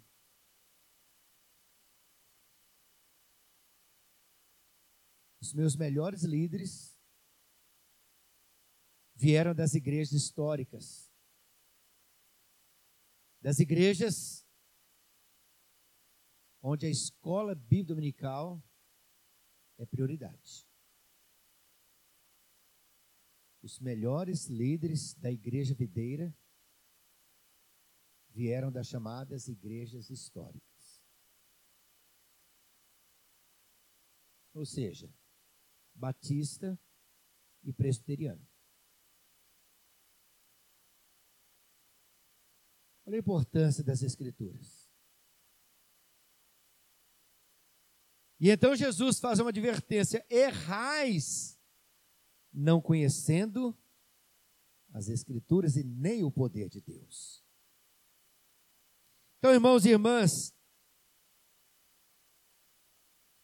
Os 5.41 5.55
meus 5.55 5.77
melhores 5.77 6.25
líderes 6.25 6.99
vieram 9.15 9.55
das 9.55 9.75
igrejas 9.75 10.13
históricas, 10.13 11.09
das 13.41 13.61
igrejas 13.61 14.45
onde 16.61 16.87
a 16.87 16.91
escola 16.91 17.55
bíblica 17.55 17.95
dominical 17.95 18.61
é 19.79 19.87
prioridade 19.87 20.69
os 23.63 23.79
melhores 23.79 24.47
líderes 24.47 25.15
da 25.15 25.31
igreja 25.31 25.75
videira 25.75 26.35
vieram 28.31 28.73
das 28.73 28.87
chamadas 28.87 29.49
igrejas 29.49 30.09
históricas. 30.09 31.05
Ou 34.55 34.65
seja, 34.65 35.13
batista 35.95 36.79
e 37.63 37.73
presbiteriano. 37.73 38.47
Olha 43.05 43.17
a 43.17 43.21
importância 43.21 43.85
das 43.85 44.03
escrituras. 44.03 44.91
E 48.39 48.49
então 48.49 48.75
Jesus 48.75 49.21
faz 49.21 49.39
uma 49.39 49.51
advertência: 49.51 50.25
errais 50.31 51.60
não 52.53 52.81
conhecendo 52.81 53.77
as 54.93 55.09
Escrituras 55.09 55.77
e 55.77 55.85
nem 55.85 56.25
o 56.25 56.31
poder 56.31 56.69
de 56.69 56.81
Deus. 56.81 57.45
Então, 59.39 59.53
irmãos 59.53 59.87
e 59.87 59.91
irmãs, 59.91 60.55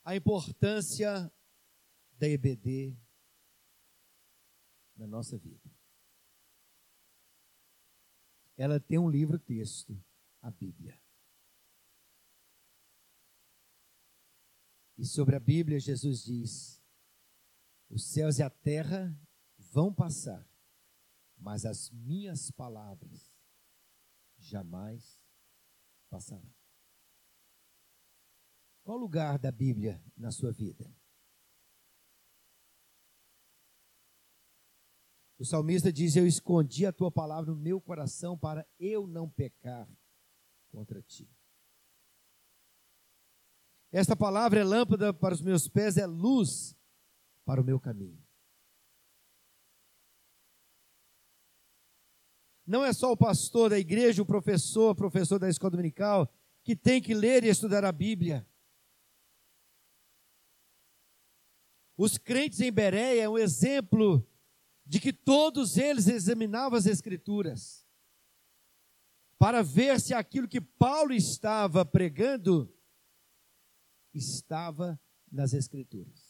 a 0.05 0.15
importância 0.15 1.33
da 2.19 2.29
EBD 2.29 2.97
na 4.97 5.07
nossa 5.07 5.39
vida. 5.39 5.71
Ela 8.57 8.81
tem 8.81 8.99
um 8.99 9.11
livro-texto, 9.11 10.03
a 10.41 10.51
Bíblia. 10.51 10.99
E 14.97 15.05
sobre 15.05 15.37
a 15.37 15.41
Bíblia, 15.41 15.79
Jesus 15.79 16.25
diz: 16.25 16.76
os 17.89 18.05
céus 18.05 18.39
e 18.39 18.43
a 18.43 18.51
terra 18.51 19.17
vão 19.57 19.93
passar, 19.93 20.47
mas 21.37 21.65
as 21.65 21.91
minhas 21.91 22.51
palavras 22.51 23.33
jamais 24.39 25.21
passarão. 26.09 26.55
Qual 28.83 28.97
lugar 28.97 29.39
da 29.39 29.51
Bíblia 29.51 30.03
na 30.17 30.31
sua 30.31 30.53
vida? 30.53 30.95
O 35.39 35.45
salmista 35.45 35.93
diz: 35.93 36.17
Eu 36.17 36.27
escondi 36.27 36.87
a 36.87 36.93
tua 36.93 37.11
palavra 37.11 37.51
no 37.51 37.57
meu 37.57 37.81
coração 37.81 38.39
para 38.39 38.67
eu 38.79 39.07
não 39.07 39.29
pecar 39.29 39.89
contra 40.71 41.03
ti. 41.03 41.29
Esta 43.91 44.17
palavra 44.17 44.61
é 44.61 44.65
lâmpada 44.65 45.13
para 45.13 45.35
os 45.35 45.41
meus 45.41 45.69
pés, 45.69 45.97
é 45.97 46.07
luz 46.07 46.76
para 47.47 47.61
o 47.61 47.65
meu 47.65 47.81
caminho. 47.81 48.21
Não 52.67 52.85
é 52.85 52.93
só 52.93 53.13
o 53.13 53.17
pastor 53.17 53.71
da 53.71 53.79
igreja, 53.79 54.21
o 54.21 54.27
professor, 54.27 54.95
professor 54.97 55.39
da 55.39 55.49
escola 55.49 55.71
dominical, 55.71 56.29
que 56.65 56.75
tem 56.75 57.01
que 57.01 57.15
ler 57.15 57.45
e 57.45 57.49
estudar 57.49 57.85
a 57.85 57.93
Bíblia. 57.93 58.45
Os 61.97 62.19
crentes 62.19 62.61
em 62.61 62.73
Bereia 62.73 63.23
é 63.23 63.29
um 63.29 63.39
exemplo 63.39 64.29
de 64.85 64.99
que 64.99 65.13
todos 65.13 65.77
eles 65.77 66.09
examinavam 66.09 66.77
as 66.77 66.87
Escrituras 66.87 67.87
para 69.39 69.63
ver 69.63 70.01
se 70.01 70.13
aquilo 70.13 70.49
que 70.49 70.61
Paulo 70.61 71.13
estava 71.13 71.85
pregando 71.85 72.75
estava 74.13 75.01
nas 75.31 75.53
Escrituras. 75.53 76.26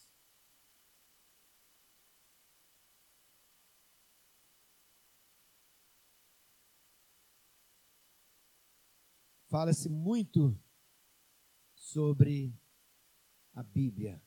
Fala-se 9.57 9.88
muito 9.88 10.54
sobre 11.74 12.54
a 13.54 13.62
Bíblia, 13.62 14.22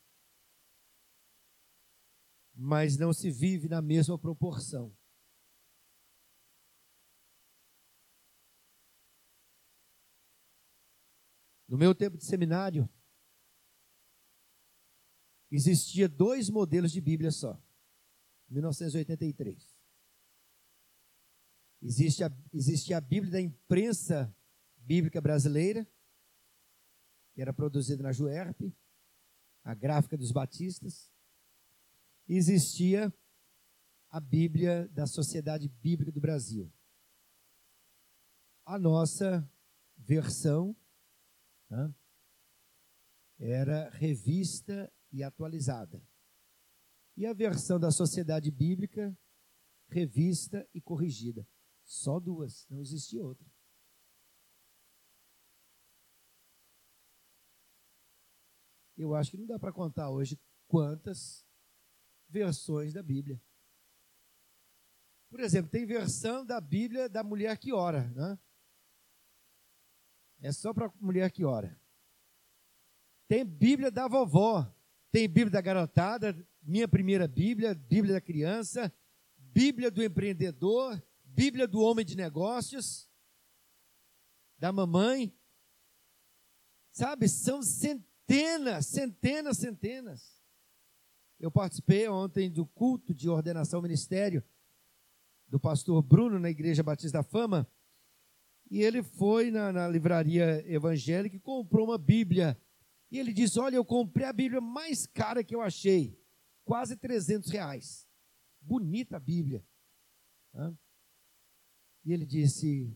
mas 2.52 2.98
não 2.98 3.14
se 3.14 3.30
vive 3.30 3.70
na 3.70 3.80
mesma 3.80 4.18
proporção. 4.18 4.92
No 11.68 11.78
meu 11.78 11.94
tempo 11.94 12.18
de 12.18 12.26
seminário, 12.26 12.90
existia 15.52 16.10
dois 16.10 16.50
modelos 16.50 16.92
de 16.92 17.00
Bíblia 17.00 17.30
só. 17.30 17.62
1983. 18.50 19.78
Existe 21.84 22.24
a, 22.24 22.32
existe 22.52 22.96
a 22.96 23.00
Bíblia 23.00 23.34
da 23.34 23.40
imprensa 23.40 24.36
bíblica 24.90 25.22
brasileira, 25.22 25.88
que 27.32 27.40
era 27.44 27.54
produzida 27.54 28.02
na 28.02 28.12
Juerp, 28.12 28.74
a 29.64 29.76
gráfica 29.76 30.18
dos 30.18 30.32
batistas. 30.32 31.14
Existia 32.28 33.14
a 34.10 34.20
Bíblia 34.20 34.88
da 34.88 35.06
Sociedade 35.06 35.70
Bíblica 35.70 36.12
do 36.12 36.20
Brasil. 36.20 36.74
A 38.66 38.80
nossa 38.80 39.48
versão 39.96 40.76
né, 41.70 41.94
era 43.38 43.92
revista 43.92 44.92
e 45.12 45.22
atualizada. 45.22 46.02
E 47.16 47.28
a 47.28 47.34
versão 47.34 47.80
da 47.80 47.92
Sociedade 47.92 48.50
Bíblica, 48.50 49.16
revista 49.88 50.68
e 50.74 50.82
corrigida. 50.82 51.48
Só 51.84 52.20
duas, 52.20 52.66
não 52.72 52.82
existia 52.82 53.24
outra. 53.24 53.48
Eu 59.00 59.16
acho 59.16 59.32
que 59.32 59.38
não 59.38 59.46
dá 59.46 59.58
para 59.58 59.72
contar 59.72 60.10
hoje 60.10 60.38
quantas 60.68 61.46
versões 62.28 62.92
da 62.92 63.02
Bíblia. 63.02 63.42
Por 65.30 65.40
exemplo, 65.40 65.72
tem 65.72 65.86
versão 65.86 66.46
da 66.46 66.60
Bíblia 66.60 67.08
da 67.08 67.24
mulher 67.24 67.58
que 67.58 67.72
ora, 67.72 68.10
né? 68.10 68.38
É 70.42 70.52
só 70.52 70.74
para 70.74 70.92
mulher 71.00 71.32
que 71.32 71.46
ora. 71.46 71.80
Tem 73.26 73.46
Bíblia 73.46 73.90
da 73.90 74.06
vovó, 74.06 74.70
tem 75.12 75.30
Bíblia 75.30 75.52
da 75.52 75.62
garotada, 75.62 76.36
minha 76.62 76.88
primeira 76.88 77.26
Bíblia, 77.26 77.74
Bíblia 77.74 78.16
da 78.16 78.22
criança, 78.22 78.94
Bíblia 79.38 79.90
do 79.90 80.04
empreendedor, 80.04 81.02
Bíblia 81.24 81.68
do 81.68 81.80
homem 81.80 82.06
de 82.06 82.18
negócios, 82.18 83.10
da 84.58 84.74
mamãe. 84.74 85.34
Sabe, 86.92 87.30
são 87.30 87.62
centenas, 87.62 88.09
centenas, 88.86 89.58
centenas. 89.58 90.40
Eu 91.40 91.50
participei 91.50 92.08
ontem 92.08 92.52
do 92.52 92.66
culto 92.66 93.14
de 93.14 93.30
ordenação 93.30 93.82
ministério 93.82 94.44
do 95.48 95.60
pastor 95.60 96.02
Bruno 96.04 96.38
na 96.38 96.50
Igreja 96.50 96.84
Batista 96.84 97.20
da 97.20 97.24
Fama. 97.24 97.68
E 98.70 98.84
ele 98.84 99.02
foi 99.02 99.50
na, 99.50 99.72
na 99.72 99.88
livraria 99.88 100.64
evangélica 100.72 101.36
e 101.36 101.40
comprou 101.40 101.88
uma 101.88 101.98
Bíblia. 101.98 102.60
E 103.10 103.18
ele 103.18 103.34
disse: 103.34 103.60
Olha, 103.60 103.78
eu 103.78 103.86
comprei 103.86 104.28
a 104.28 104.34
Bíblia 104.34 104.62
mais 104.62 105.08
cara 105.08 105.44
que 105.44 105.56
eu 105.56 105.62
achei, 105.62 106.16
quase 106.64 106.96
300 106.96 107.50
reais. 107.50 108.08
Bonita 108.62 109.18
a 109.18 109.20
Bíblia. 109.20 109.66
Hã? 110.54 110.78
E 112.06 112.14
ele 112.14 112.26
disse: 112.26 112.96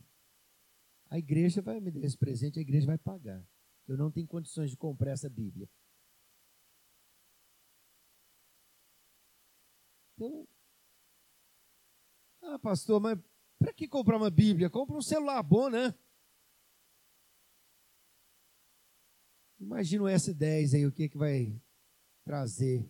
A 1.09 1.17
igreja 1.17 1.61
vai 1.61 1.79
me 1.79 1.89
dar 1.89 2.05
esse 2.05 2.17
presente, 2.17 2.59
a 2.59 2.61
igreja 2.61 2.86
vai 2.86 2.97
pagar. 2.99 3.43
Eu 3.88 3.97
não 3.97 4.11
tenho 4.11 4.27
condições 4.27 4.69
de 4.69 4.77
comprar 4.77 5.11
essa 5.11 5.29
Bíblia. 5.29 5.69
Então, 10.15 10.47
ah, 12.43 12.59
pastor, 12.59 12.99
mas 12.99 13.19
para 13.57 13.73
que 13.73 13.88
comprar 13.88 14.17
uma 14.17 14.29
Bíblia? 14.29 14.69
Compra 14.69 14.95
um 14.95 15.01
celular 15.01 15.41
bom, 15.41 15.69
né? 15.69 15.93
Imagina 19.59 20.03
o 20.03 20.07
S10 20.07 20.75
aí, 20.75 20.86
o 20.86 20.91
que, 20.91 21.07
que 21.07 21.17
vai 21.17 21.57
trazer 22.23 22.89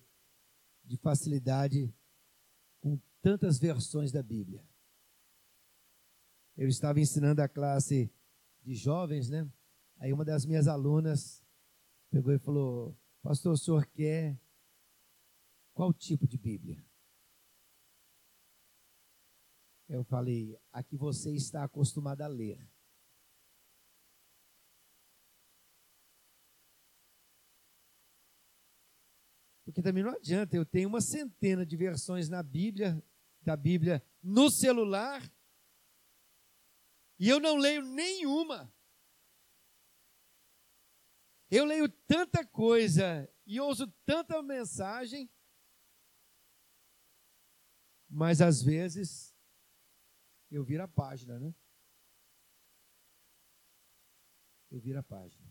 de 0.84 0.98
facilidade 0.98 1.94
com 2.82 3.00
tantas 3.22 3.58
versões 3.60 4.12
da 4.12 4.22
Bíblia. 4.22 4.64
Eu 6.58 6.68
estava 6.68 7.00
ensinando 7.00 7.42
a 7.42 7.48
classe 7.48 8.12
de 8.62 8.76
jovens, 8.76 9.30
né? 9.30 9.50
Aí 10.04 10.12
uma 10.12 10.26
das 10.26 10.46
minhas 10.46 10.68
alunas 10.68 11.42
pegou 12.10 12.34
e 12.34 12.38
falou: 12.38 12.94
Pastor, 13.22 13.54
o 13.54 13.58
senhor 13.58 13.86
quer 13.86 14.38
qual 15.74 15.94
tipo 15.94 16.28
de 16.28 16.38
Bíblia? 16.38 16.86
Eu 19.88 20.04
falei: 20.04 20.60
A 20.74 20.84
que 20.84 20.98
você 20.98 21.34
está 21.34 21.64
acostumado 21.64 22.22
a 22.22 22.28
ler. 22.28 22.70
Porque 29.64 29.82
também 29.82 30.04
não 30.04 30.12
adianta, 30.12 30.54
eu 30.54 30.66
tenho 30.66 30.90
uma 30.90 31.00
centena 31.00 31.66
de 31.66 31.78
versões 31.78 32.28
na 32.28 32.44
Bíblia, 32.44 33.02
da 33.42 33.56
Bíblia 33.56 34.06
no 34.22 34.52
celular, 34.52 35.24
e 37.18 37.30
eu 37.30 37.40
não 37.40 37.56
leio 37.56 37.82
nenhuma. 37.84 38.73
Eu 41.56 41.66
leio 41.66 41.88
tanta 41.88 42.44
coisa 42.44 43.32
e 43.46 43.60
ouço 43.60 43.86
tanta 44.08 44.42
mensagem, 44.42 45.30
mas 48.10 48.42
às 48.42 48.64
vezes 48.64 49.38
eu 50.50 50.64
viro 50.64 50.82
a 50.82 50.88
página, 50.88 51.38
né? 51.38 51.54
Eu 54.72 54.80
viro 54.80 54.98
a 54.98 55.04
página. 55.04 55.48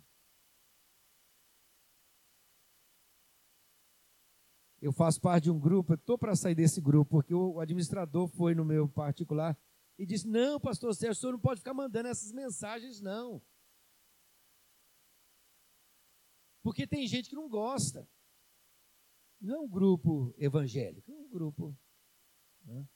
Eu 4.81 4.93
faço 4.93 5.21
parte 5.21 5.45
de 5.45 5.53
um 5.53 5.61
grupo, 5.61 5.95
estou 5.95 6.19
para 6.19 6.35
sair 6.35 6.57
desse 6.57 6.81
grupo, 6.81 7.13
porque 7.13 7.33
o 7.33 7.61
administrador 7.61 8.27
foi 8.27 8.57
no 8.57 8.65
meu 8.65 8.89
particular 8.89 9.57
e 9.97 10.05
disse: 10.05 10.27
Não, 10.27 10.59
pastor 10.59 10.97
Sérgio, 10.97 11.13
o 11.13 11.21
senhor 11.21 11.33
não 11.35 11.41
pode 11.41 11.61
ficar 11.61 11.73
mandando 11.73 12.09
essas 12.09 12.33
mensagens, 12.33 13.01
não. 13.01 13.41
Porque 16.63 16.87
tem 16.87 17.07
gente 17.07 17.29
que 17.29 17.37
não 17.37 17.49
gosta. 17.49 18.09
Não 19.41 19.57
é 19.57 19.59
um 19.59 19.69
grupo 19.69 20.33
evangélico, 20.39 21.11
é 21.11 21.15
um 21.15 21.29
grupo. 21.29 21.77
Né? 22.65 22.89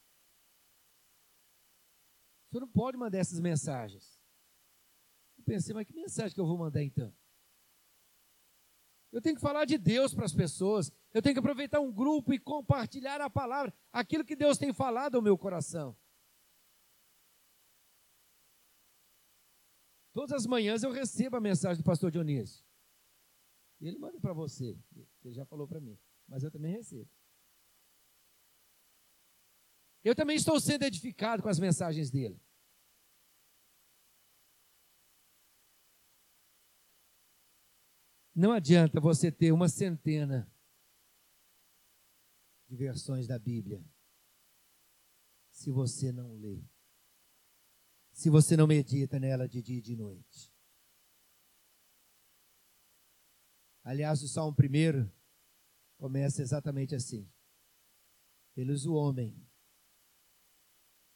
Senhor 2.57 2.61
não 2.61 2.69
pode 2.69 2.97
mandar 2.97 3.19
essas 3.19 3.39
mensagens. 3.39 4.19
Eu 5.37 5.45
pensei, 5.45 5.75
mas 5.75 5.87
que 5.87 5.93
mensagem 5.93 6.35
que 6.35 6.41
eu 6.41 6.47
vou 6.47 6.57
mandar 6.57 6.83
então? 6.83 7.15
Eu 9.13 9.21
tenho 9.21 9.37
que 9.37 9.41
falar 9.41 9.65
de 9.65 9.77
Deus 9.79 10.15
para 10.15 10.25
as 10.25 10.33
pessoas. 10.33 10.91
Eu 11.13 11.23
tenho 11.23 11.35
que 11.35 11.39
aproveitar 11.39 11.81
um 11.81 11.93
grupo 11.93 12.33
e 12.33 12.39
compartilhar 12.39 13.21
a 13.21 13.31
palavra, 13.31 13.75
aquilo 13.93 14.25
que 14.25 14.37
Deus 14.37 14.59
tem 14.59 14.73
falado 14.73 15.17
ao 15.17 15.23
meu 15.23 15.37
coração. 15.37 15.97
Todas 20.13 20.33
as 20.33 20.47
manhãs 20.47 20.83
eu 20.83 20.91
recebo 20.91 21.37
a 21.37 21.41
mensagem 21.41 21.83
do 21.83 21.87
pastor 21.87 22.11
Dionísio. 22.11 22.65
E 23.81 23.89
ele 23.89 23.99
manda 23.99 24.21
para 24.21 24.33
você. 24.33 24.79
Ele 25.25 25.35
já 25.35 25.45
falou 25.45 25.67
para 25.67 25.81
mim. 25.81 25.99
Mas 26.27 26.43
eu 26.43 26.51
também 26.51 26.73
recebo. 26.73 27.09
Eu 30.03 30.15
também 30.15 30.37
estou 30.37 30.61
sendo 30.61 30.85
edificado 30.85 31.43
com 31.43 31.49
as 31.49 31.59
mensagens 31.59 32.11
dele. 32.11 32.41
Não 38.35 38.53
adianta 38.53 39.01
você 39.01 39.33
ter 39.33 39.51
uma 39.51 39.69
centena 39.69 40.51
de 42.69 42.77
versões 42.77 43.27
da 43.27 43.39
Bíblia 43.39 43.83
se 45.51 45.71
você 45.71 46.13
não 46.13 46.35
lê 46.35 46.63
se 48.17 48.31
você 48.31 48.57
não 48.57 48.67
medita 48.67 49.21
nela 49.21 49.47
de 49.47 49.61
dia 49.61 49.77
e 49.77 49.83
de 49.83 49.95
noite. 49.95 50.51
Aliás, 53.87 54.21
o 54.21 54.27
Salmo 54.27 54.53
primeiro 54.53 55.09
começa 55.97 56.43
exatamente 56.43 56.93
assim: 56.93 57.31
Feliz 58.53 58.85
o 58.85 58.95
homem 58.95 59.41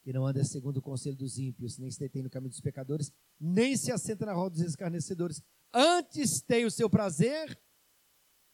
que 0.02 0.12
não 0.12 0.24
anda 0.24 0.44
segundo 0.44 0.76
o 0.76 0.82
conselho 0.82 1.16
dos 1.16 1.36
ímpios, 1.36 1.78
nem 1.78 1.90
se 1.90 1.98
detém 1.98 2.22
no 2.22 2.30
caminho 2.30 2.50
dos 2.50 2.60
pecadores, 2.60 3.12
nem 3.40 3.76
se 3.76 3.90
assenta 3.90 4.24
na 4.24 4.32
roda 4.32 4.54
dos 4.54 4.64
escarnecedores. 4.64 5.42
Antes 5.74 6.40
tem 6.42 6.64
o 6.64 6.70
seu 6.70 6.88
prazer 6.88 7.60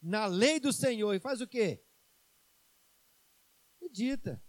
na 0.01 0.25
lei 0.25 0.59
do 0.59 0.73
Senhor 0.73 1.13
e 1.13 1.19
faz 1.19 1.39
o 1.39 1.47
quê? 1.47 1.85
Medita. 3.79 4.43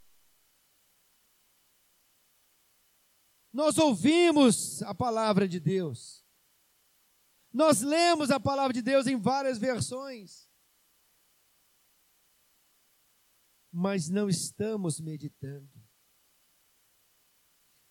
Nós 3.52 3.76
ouvimos 3.76 4.82
a 4.82 4.94
palavra 4.94 5.46
de 5.46 5.60
Deus. 5.60 6.26
Nós 7.58 7.80
lemos 7.80 8.30
a 8.30 8.38
palavra 8.38 8.72
de 8.72 8.80
Deus 8.80 9.08
em 9.08 9.16
várias 9.16 9.58
versões. 9.58 10.48
Mas 13.72 14.08
não 14.08 14.28
estamos 14.28 15.00
meditando. 15.00 15.68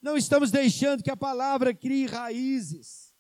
Não 0.02 0.16
estamos 0.16 0.52
deixando 0.52 1.04
que 1.04 1.12
a 1.12 1.18
palavra 1.18 1.76
crie 1.76 2.06
raízes. 2.06 3.14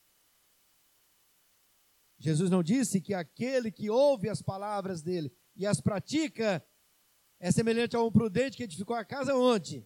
Jesus 2.17 2.49
não 2.49 2.63
disse 2.63 3.01
que 3.01 3.13
aquele 3.13 3.69
que 3.69 3.89
ouve 3.89 4.29
as 4.29 4.41
palavras 4.41 5.01
dele 5.01 5.29
e 5.53 5.65
as 5.65 5.81
pratica 5.81 6.65
é 7.41 7.51
semelhante 7.51 7.97
a 7.97 8.01
um 8.01 8.09
prudente 8.09 8.55
que 8.55 8.63
edificou 8.63 8.95
a 8.95 9.03
casa 9.03 9.35
onde? 9.35 9.85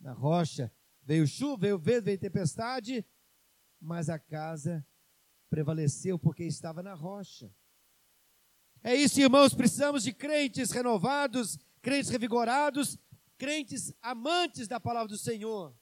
Na 0.00 0.12
rocha. 0.12 0.74
Veio 1.04 1.24
chuva, 1.24 1.58
veio 1.58 1.78
vento, 1.78 2.06
veio 2.06 2.18
tempestade, 2.18 3.06
mas 3.80 4.08
a 4.08 4.18
casa 4.18 4.84
prevaleceu 5.52 6.18
porque 6.18 6.44
estava 6.44 6.82
na 6.82 6.94
rocha. 6.94 7.54
É 8.82 8.94
isso, 8.94 9.20
irmãos, 9.20 9.52
precisamos 9.52 10.02
de 10.02 10.10
crentes 10.10 10.70
renovados, 10.70 11.58
crentes 11.82 12.08
revigorados, 12.08 12.98
crentes 13.36 13.92
amantes 14.00 14.66
da 14.66 14.80
palavra 14.80 15.08
do 15.08 15.18
Senhor, 15.18 15.76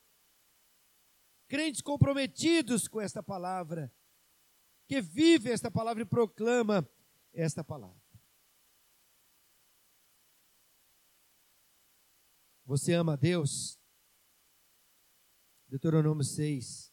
crentes 1.46 1.80
comprometidos 1.80 2.88
com 2.88 3.00
esta 3.00 3.22
palavra, 3.22 3.94
que 4.88 5.00
vivem 5.00 5.52
esta 5.52 5.70
palavra 5.70 6.02
e 6.02 6.06
proclama 6.06 6.84
esta 7.32 7.62
palavra. 7.62 8.02
Você 12.64 12.92
ama 12.92 13.12
a 13.12 13.16
Deus? 13.16 13.78
Deuteronômio 15.68 16.24
6 16.24 16.89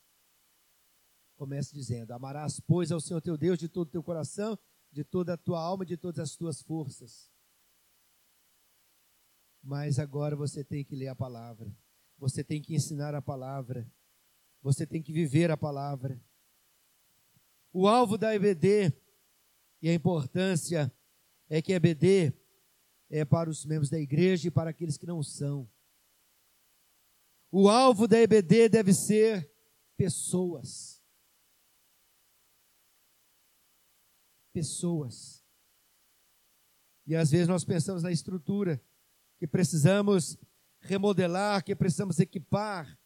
começa 1.37 1.73
dizendo: 1.73 2.11
Amarás, 2.11 2.59
pois, 2.59 2.91
ao 2.91 2.99
Senhor 2.99 3.21
teu 3.21 3.37
Deus 3.37 3.57
de 3.57 3.69
todo 3.69 3.87
o 3.87 3.91
teu 3.91 4.03
coração, 4.03 4.57
de 4.91 5.03
toda 5.03 5.33
a 5.33 5.37
tua 5.37 5.61
alma, 5.61 5.85
de 5.85 5.95
todas 5.95 6.19
as 6.19 6.35
tuas 6.35 6.61
forças. 6.61 7.31
Mas 9.63 9.99
agora 9.99 10.35
você 10.35 10.63
tem 10.63 10.83
que 10.83 10.95
ler 10.95 11.07
a 11.07 11.15
palavra, 11.15 11.71
você 12.17 12.43
tem 12.43 12.61
que 12.61 12.75
ensinar 12.75 13.13
a 13.13 13.21
palavra, 13.21 13.89
você 14.61 14.85
tem 14.85 15.01
que 15.01 15.13
viver 15.13 15.51
a 15.51 15.57
palavra. 15.57 16.21
O 17.71 17.87
alvo 17.87 18.17
da 18.17 18.33
EBD 18.33 18.91
e 19.81 19.89
a 19.89 19.93
importância 19.93 20.91
é 21.49 21.61
que 21.61 21.71
a 21.71 21.75
EBD 21.75 22.33
é 23.09 23.23
para 23.23 23.49
os 23.49 23.65
membros 23.65 23.89
da 23.89 23.99
igreja 23.99 24.47
e 24.47 24.51
para 24.51 24.71
aqueles 24.71 24.97
que 24.97 25.05
não 25.05 25.21
são. 25.21 25.69
O 27.51 27.69
alvo 27.69 28.07
da 28.07 28.19
EBD 28.19 28.67
deve 28.69 28.93
ser 28.93 29.49
pessoas. 29.95 30.96
Pessoas. 34.57 35.45
E 37.05 37.15
às 37.15 37.29
vezes 37.29 37.47
nós 37.47 37.63
pensamos 37.63 38.01
na 38.01 38.11
estrutura, 38.11 38.83
que 39.37 39.45
precisamos 39.45 40.35
remodelar, 40.79 41.63
que 41.63 41.75
precisamos 41.75 42.19
equipar. 42.19 42.99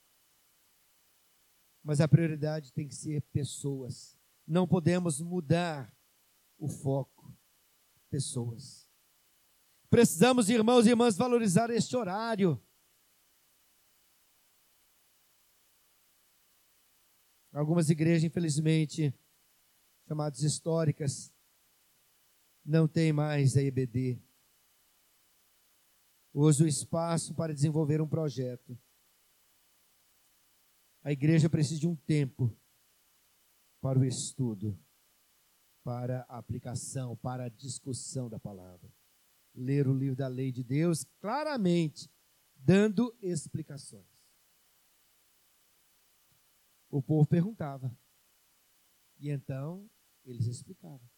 Mas 1.84 2.00
a 2.00 2.08
prioridade 2.08 2.72
tem 2.72 2.88
que 2.88 2.96
ser 2.96 3.22
pessoas. 3.34 4.18
Não 4.48 4.66
podemos 4.66 5.20
mudar 5.20 5.94
o 6.58 6.70
foco. 6.70 7.38
Pessoas. 8.10 8.90
Precisamos, 9.90 10.50
irmãos 10.50 10.86
e 10.86 10.92
irmãs, 10.92 11.18
valorizar 11.18 11.70
este 11.70 11.98
horário. 11.98 12.66
Algumas 17.52 17.90
igrejas, 17.90 18.24
infelizmente, 18.24 19.14
chamadas 20.08 20.44
históricas, 20.44 21.34
não 22.64 22.88
tem 22.88 23.12
mais 23.12 23.58
a 23.58 23.62
EBD. 23.62 24.20
Usa 26.34 26.64
o 26.64 26.68
espaço 26.68 27.34
para 27.34 27.54
desenvolver 27.54 28.02
um 28.02 28.08
projeto. 28.08 28.78
A 31.04 31.12
igreja 31.12 31.50
precisa 31.50 31.80
de 31.80 31.88
um 31.88 31.96
tempo 31.96 32.56
para 33.82 34.00
o 34.00 34.06
estudo, 34.06 34.80
para 35.84 36.26
a 36.30 36.38
aplicação, 36.38 37.18
para 37.18 37.46
a 37.46 37.50
discussão 37.50 38.30
da 38.30 38.40
palavra. 38.40 38.90
Ler 39.54 39.88
o 39.88 39.98
livro 39.98 40.16
da 40.16 40.28
lei 40.28 40.52
de 40.52 40.64
Deus 40.64 41.04
claramente, 41.20 42.10
dando 42.56 43.14
explicações. 43.22 44.06
O 46.90 47.02
povo 47.02 47.28
perguntava. 47.28 47.92
E 49.20 49.30
então 49.30 49.90
eles 50.24 50.46
explicavam. 50.46 51.11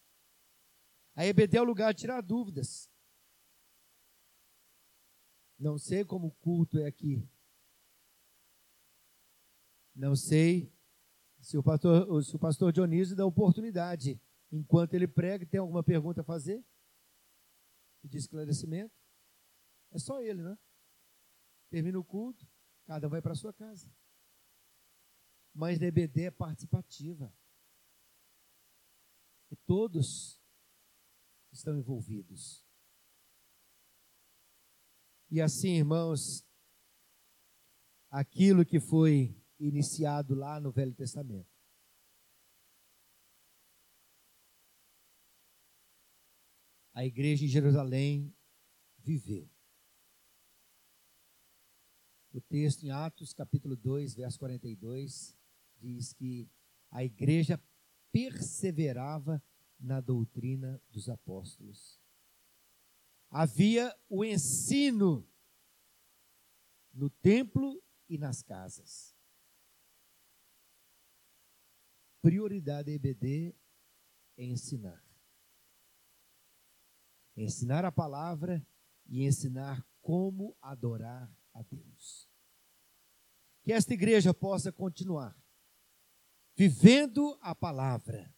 A 1.14 1.24
EBD 1.24 1.56
é 1.56 1.60
o 1.60 1.64
lugar 1.64 1.94
de 1.94 2.00
tirar 2.00 2.20
dúvidas. 2.20 2.90
Não 5.58 5.78
sei 5.78 6.04
como 6.04 6.28
o 6.28 6.32
culto 6.32 6.78
é 6.78 6.86
aqui. 6.86 7.28
Não 9.94 10.16
sei 10.16 10.72
se 11.40 11.56
o 11.56 11.62
pastor, 11.62 12.24
se 12.24 12.34
o 12.34 12.38
pastor 12.38 12.72
Dionísio 12.72 13.14
dá 13.14 13.24
oportunidade, 13.24 14.20
enquanto 14.50 14.94
ele 14.94 15.06
prega, 15.06 15.46
tem 15.46 15.60
alguma 15.60 15.82
pergunta 15.82 16.22
a 16.22 16.24
fazer? 16.24 16.64
De 18.02 18.18
esclarecimento? 18.18 18.94
É 19.92 19.98
só 19.98 20.20
ele, 20.20 20.42
né? 20.42 20.58
Termina 21.70 21.98
o 21.98 22.04
culto, 22.04 22.46
cada 22.84 23.06
um 23.06 23.10
vai 23.10 23.22
para 23.22 23.34
sua 23.34 23.52
casa 23.52 23.88
mas 25.54 25.80
a 25.80 25.86
EBD 25.86 26.24
é 26.24 26.30
participativa. 26.30 27.32
E 29.50 29.56
todos 29.56 30.42
estão 31.54 31.78
envolvidos. 31.78 32.64
E 35.30 35.40
assim, 35.40 35.76
irmãos, 35.76 36.44
aquilo 38.10 38.64
que 38.64 38.80
foi 38.80 39.36
iniciado 39.58 40.34
lá 40.34 40.60
no 40.60 40.70
Velho 40.70 40.94
Testamento. 40.94 41.48
A 46.92 47.04
igreja 47.04 47.44
em 47.44 47.48
Jerusalém 47.48 48.32
viveu. 48.98 49.50
O 52.32 52.40
texto 52.40 52.84
em 52.84 52.90
Atos, 52.90 53.32
capítulo 53.32 53.76
2, 53.76 54.14
verso 54.14 54.38
42, 54.38 55.36
diz 55.80 56.12
que 56.12 56.48
a 56.90 57.04
igreja 57.04 57.60
perseverava 58.12 59.42
na 59.84 60.00
doutrina 60.00 60.80
dos 60.90 61.08
apóstolos. 61.08 62.00
Havia 63.30 63.94
o 64.08 64.24
ensino 64.24 65.28
no 66.92 67.10
templo 67.10 67.82
e 68.08 68.16
nas 68.16 68.42
casas. 68.42 69.14
Prioridade 72.22 72.92
EBD 72.92 73.54
é 74.36 74.44
ensinar. 74.44 75.04
Ensinar 77.36 77.84
a 77.84 77.92
palavra 77.92 78.66
e 79.06 79.24
ensinar 79.24 79.84
como 80.00 80.56
adorar 80.62 81.30
a 81.52 81.62
Deus. 81.62 82.30
Que 83.62 83.72
esta 83.72 83.92
igreja 83.92 84.32
possa 84.32 84.72
continuar 84.72 85.36
vivendo 86.56 87.36
a 87.40 87.54
palavra, 87.54 88.32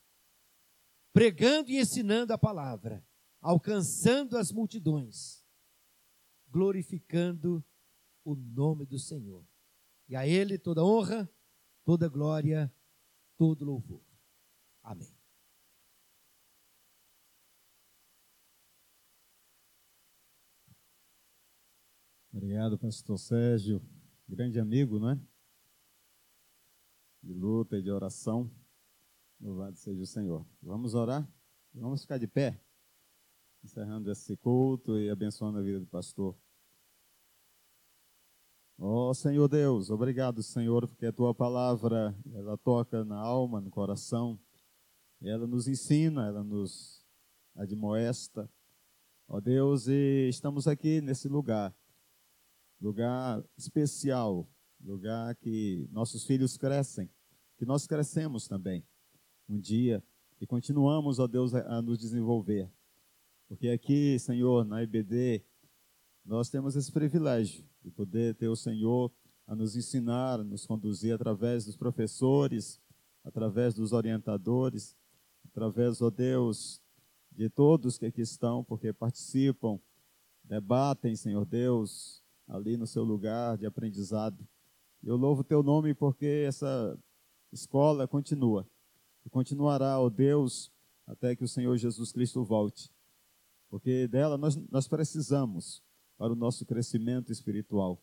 pregando 1.16 1.70
e 1.70 1.80
ensinando 1.80 2.34
a 2.34 2.36
palavra, 2.36 3.02
alcançando 3.40 4.36
as 4.36 4.52
multidões, 4.52 5.42
glorificando 6.50 7.64
o 8.22 8.34
nome 8.34 8.84
do 8.84 8.98
Senhor. 8.98 9.42
E 10.10 10.14
a 10.14 10.26
Ele 10.26 10.58
toda 10.58 10.84
honra, 10.84 11.26
toda 11.86 12.06
glória, 12.06 12.70
todo 13.38 13.64
louvor. 13.64 14.04
Amém. 14.82 15.16
Obrigado, 22.30 22.78
pastor 22.78 23.18
Sérgio, 23.18 23.82
grande 24.28 24.60
amigo, 24.60 24.98
não 24.98 25.12
é? 25.12 25.20
de 27.22 27.32
luta 27.32 27.78
e 27.78 27.82
de 27.82 27.90
oração. 27.90 28.50
Louvado 29.40 29.76
seja 29.76 30.02
o 30.02 30.06
Senhor. 30.06 30.46
Vamos 30.62 30.94
orar? 30.94 31.28
Vamos 31.74 32.00
ficar 32.00 32.16
de 32.16 32.26
pé, 32.26 32.58
encerrando 33.62 34.10
esse 34.10 34.34
culto 34.38 34.98
e 34.98 35.10
abençoando 35.10 35.58
a 35.58 35.62
vida 35.62 35.78
do 35.78 35.86
pastor. 35.86 36.34
Ó 38.78 39.10
oh, 39.10 39.14
Senhor 39.14 39.46
Deus, 39.48 39.90
obrigado, 39.90 40.42
Senhor, 40.42 40.88
porque 40.88 41.06
a 41.06 41.12
tua 41.12 41.34
palavra, 41.34 42.14
ela 42.32 42.56
toca 42.56 43.04
na 43.04 43.18
alma, 43.18 43.60
no 43.60 43.70
coração, 43.70 44.38
ela 45.20 45.46
nos 45.46 45.68
ensina, 45.68 46.26
ela 46.26 46.42
nos 46.42 47.04
admoesta. 47.54 48.50
Ó 49.28 49.36
oh, 49.36 49.40
Deus, 49.40 49.86
e 49.86 50.28
estamos 50.28 50.66
aqui 50.66 51.00
nesse 51.02 51.28
lugar, 51.28 51.74
lugar 52.80 53.44
especial, 53.56 54.48
lugar 54.80 55.34
que 55.36 55.86
nossos 55.90 56.24
filhos 56.24 56.56
crescem, 56.56 57.10
que 57.58 57.66
nós 57.66 57.86
crescemos 57.86 58.46
também 58.48 58.86
um 59.48 59.58
dia 59.58 60.02
e 60.40 60.46
continuamos, 60.46 61.18
ó 61.18 61.26
Deus, 61.26 61.54
a, 61.54 61.80
nos 61.80 61.98
desenvolver. 61.98 62.70
Porque 63.48 63.68
aqui, 63.68 64.18
Senhor, 64.18 64.64
na 64.64 64.82
IBD, 64.82 65.42
nós 66.24 66.50
temos 66.50 66.76
esse 66.76 66.92
privilégio 66.92 67.64
de 67.82 67.90
poder 67.90 68.34
ter 68.34 68.48
o 68.48 68.56
Senhor 68.56 69.10
a 69.46 69.54
nos 69.54 69.76
ensinar, 69.76 70.40
a 70.40 70.44
nos 70.44 70.66
conduzir 70.66 71.14
através 71.14 71.64
dos 71.64 71.76
professores, 71.76 72.80
através 73.24 73.72
dos 73.72 73.92
orientadores, 73.92 74.94
através, 75.44 76.02
ó 76.02 76.10
Deus, 76.10 76.82
de 77.32 77.48
todos 77.48 77.96
que 77.96 78.06
aqui 78.06 78.20
estão, 78.20 78.62
porque 78.64 78.92
participam, 78.92 79.80
debatem, 80.44 81.16
Senhor 81.16 81.46
Deus, 81.46 82.22
ali 82.46 82.76
no 82.76 82.86
seu 82.86 83.04
lugar 83.04 83.56
de 83.56 83.64
aprendizado. 83.64 84.46
Eu 85.02 85.16
louvo 85.16 85.44
teu 85.44 85.62
nome 85.62 85.94
porque 85.94 86.44
essa 86.46 86.98
escola 87.52 88.06
continua. 88.06 88.68
E 89.26 89.28
continuará, 89.28 89.98
ó 89.98 90.08
Deus, 90.08 90.70
até 91.04 91.34
que 91.34 91.42
o 91.42 91.48
Senhor 91.48 91.76
Jesus 91.76 92.12
Cristo 92.12 92.44
volte. 92.44 92.92
Porque 93.68 94.06
dela 94.06 94.38
nós, 94.38 94.54
nós 94.70 94.86
precisamos 94.86 95.82
para 96.16 96.32
o 96.32 96.36
nosso 96.36 96.64
crescimento 96.64 97.32
espiritual. 97.32 98.00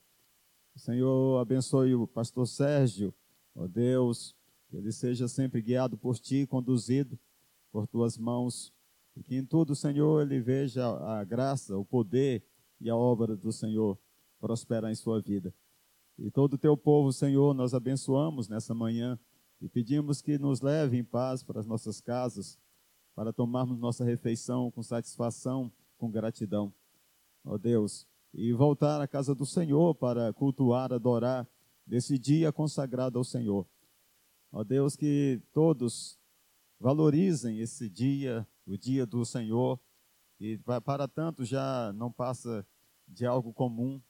O 0.75 0.79
Senhor 0.79 1.39
abençoe 1.39 1.95
o 1.95 2.05
pastor 2.05 2.45
Sérgio, 2.45 3.13
ó 3.55 3.65
Deus, 3.67 4.35
que 4.67 4.75
ele 4.75 4.91
seja 4.91 5.29
sempre 5.29 5.61
guiado 5.61 5.97
por 5.97 6.19
ti, 6.19 6.45
conduzido 6.45 7.17
por 7.71 7.87
tuas 7.87 8.17
mãos, 8.17 8.73
e 9.15 9.23
que 9.23 9.37
em 9.37 9.45
tudo, 9.45 9.75
Senhor, 9.75 10.23
ele 10.23 10.41
veja 10.41 10.85
a 10.85 11.23
graça, 11.23 11.77
o 11.77 11.85
poder 11.85 12.43
e 12.81 12.89
a 12.89 12.95
obra 12.97 13.37
do 13.37 13.51
Senhor 13.53 13.97
prosperar 14.41 14.91
em 14.91 14.95
sua 14.95 15.21
vida. 15.21 15.53
E 16.19 16.29
todo 16.29 16.55
o 16.55 16.57
teu 16.57 16.75
povo, 16.75 17.13
Senhor, 17.13 17.53
nós 17.53 17.73
abençoamos 17.73 18.49
nessa 18.49 18.73
manhã 18.73 19.17
e 19.63 19.69
pedimos 19.69 20.21
que 20.21 20.37
nos 20.37 20.59
leve 20.59 20.97
em 20.97 21.05
paz 21.05 21.41
para 21.41 21.57
as 21.57 21.65
nossas 21.65 22.01
casas, 22.01 22.59
para 23.15 23.31
tomarmos 23.31 23.79
nossa 23.79 24.03
refeição 24.03 24.69
com 24.69 24.83
satisfação, 24.83 25.71
com 25.97 26.11
gratidão. 26.11 26.73
Ó 27.45 27.57
Deus, 27.57 28.05
e 28.33 28.51
voltar 28.51 28.99
à 28.99 29.07
casa 29.07 29.33
do 29.33 29.45
Senhor 29.45 29.95
para 29.95 30.33
cultuar, 30.33 30.91
adorar 30.91 31.47
nesse 31.87 32.19
dia 32.19 32.51
consagrado 32.51 33.17
ao 33.17 33.23
Senhor. 33.23 33.65
Ó 34.51 34.65
Deus, 34.65 34.97
que 34.97 35.41
todos 35.53 36.19
valorizem 36.77 37.59
esse 37.59 37.89
dia, 37.89 38.45
o 38.67 38.77
dia 38.77 39.05
do 39.05 39.23
Senhor, 39.23 39.79
e 40.41 40.57
para 40.83 41.07
tanto 41.07 41.45
já 41.45 41.93
não 41.93 42.11
passa 42.11 42.67
de 43.07 43.25
algo 43.25 43.53
comum, 43.53 44.01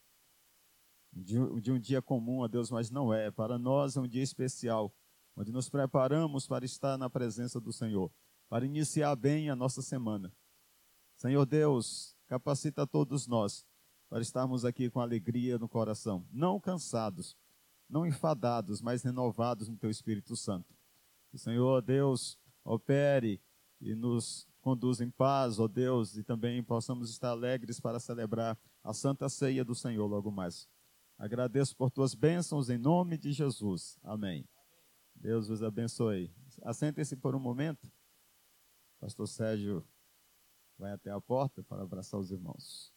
de, 1.12 1.40
um 1.72 1.80
dia 1.80 2.02
comum, 2.02 2.40
ó 2.40 2.48
Deus, 2.48 2.72
mas 2.72 2.90
não 2.90 3.14
é. 3.14 3.30
Para 3.30 3.60
nós 3.60 3.96
é 3.96 4.02
um 4.02 4.08
dia 4.08 4.24
especial, 4.24 4.92
onde 5.36 5.52
nos 5.52 5.70
preparamos 5.70 6.48
para 6.48 6.66
estar 6.66 6.98
na 6.98 7.10
presença 7.10 7.60
do 7.60 7.74
Senhor, 7.74 8.12
para 8.50 8.66
iniciar 8.66 9.16
bem 9.16 9.50
a 9.50 9.56
nossa 9.56 9.82
semana. 9.82 10.32
Senhor 11.16 11.46
Deus, 11.46 12.16
capacita 12.28 12.86
todos 12.86 13.28
nós 13.28 13.66
para 14.10 14.22
estarmos 14.22 14.64
aqui 14.64 14.90
com 14.90 15.00
alegria 15.00 15.58
no 15.58 15.68
coração, 15.68 16.26
não 16.32 16.60
cansados, 16.60 17.36
não 17.90 18.06
enfadados, 18.06 18.82
mas 18.82 19.02
renovados 19.02 19.68
no 19.68 19.78
Teu 19.78 19.90
Espírito 19.90 20.36
Santo. 20.36 20.76
Que 21.32 21.38
Senhor 21.38 21.82
Deus 21.82 22.38
opere 22.64 23.42
e 23.82 23.96
nos 23.96 24.48
conduza 24.62 25.04
em 25.04 25.10
paz, 25.10 25.60
ó 25.60 25.68
Deus, 25.68 26.16
e 26.16 26.24
também 26.24 26.64
possamos 26.64 27.10
estar 27.10 27.30
alegres 27.30 27.80
para 27.80 28.00
celebrar 28.00 28.58
a 28.84 28.94
Santa 28.94 29.28
Ceia 29.28 29.66
do 29.66 29.76
Senhor 29.76 30.06
logo 30.06 30.32
mais. 30.32 30.68
Agradeço 31.18 31.76
por 31.76 31.90
tuas 31.90 32.14
bênçãos 32.14 32.70
em 32.70 32.78
nome 32.78 33.18
de 33.18 33.32
Jesus. 33.32 33.98
Amém. 34.04 34.48
Deus 35.16 35.48
vos 35.48 35.64
abençoe. 35.64 36.34
Assentem-se 36.64 37.16
por 37.16 37.36
um 37.36 37.40
momento. 37.40 37.92
Pastor 39.00 39.28
Sérgio 39.28 39.86
vai 40.78 40.92
até 40.92 41.12
a 41.12 41.20
porta 41.22 41.64
para 41.64 41.84
abraçar 41.84 42.20
os 42.20 42.32
irmãos. 42.32 42.94